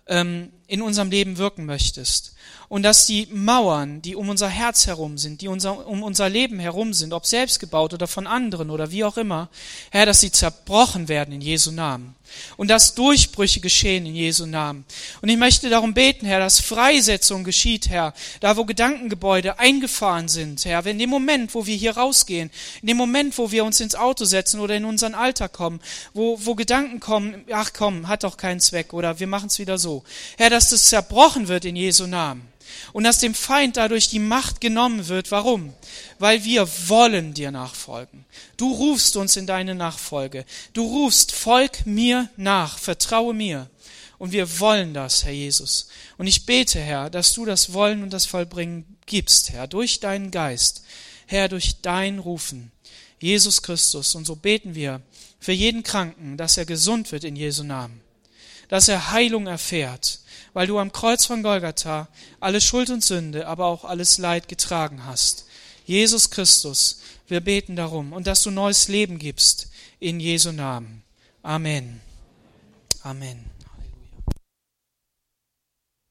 [0.06, 2.32] ähm, in unserem Leben wirken möchtest.
[2.68, 6.60] Und dass die Mauern, die um unser Herz herum sind, die unser, um unser Leben
[6.60, 9.48] herum sind, ob selbst gebaut oder von anderen oder wie auch immer,
[9.90, 12.14] Herr, dass sie zerbrochen werden in Jesu Namen.
[12.56, 14.84] Und dass Durchbrüche geschehen in Jesu Namen.
[15.20, 20.64] Und ich möchte darum beten, Herr, dass Freisetzung geschieht, Herr, da wo Gedankengebäude eingefahren sind,
[20.64, 22.52] Herr, in dem Moment, wo wir hier rausgehen,
[22.82, 25.80] in dem Moment, wo wir uns ins Auto setzen oder in unseren Alltag kommen,
[26.14, 29.76] wo, wo Gedanken kommen, ach komm, hat doch keinen Zweck oder wir machen es wieder
[29.76, 30.04] so.
[30.38, 32.50] Herr, dass das zerbrochen wird in Jesu Namen
[32.92, 35.30] und dass dem Feind dadurch die Macht genommen wird.
[35.30, 35.72] Warum?
[36.18, 38.24] Weil wir wollen dir nachfolgen.
[38.56, 40.44] Du rufst uns in deine Nachfolge.
[40.72, 43.68] Du rufst, folg mir nach, vertraue mir.
[44.18, 45.88] Und wir wollen das, Herr Jesus.
[46.18, 50.30] Und ich bete, Herr, dass du das Wollen und das Vollbringen gibst, Herr, durch deinen
[50.30, 50.84] Geist,
[51.26, 52.70] Herr, durch dein Rufen.
[53.18, 54.14] Jesus Christus.
[54.14, 55.00] Und so beten wir
[55.38, 58.00] für jeden Kranken, dass er gesund wird in Jesu Namen.
[58.68, 60.20] Dass er Heilung erfährt
[60.52, 62.08] weil du am Kreuz von Golgatha
[62.40, 65.46] alle Schuld und Sünde, aber auch alles Leid getragen hast.
[65.84, 71.02] Jesus Christus, wir beten darum und dass du neues Leben gibst in Jesu Namen.
[71.42, 72.00] Amen.
[73.02, 73.49] Amen.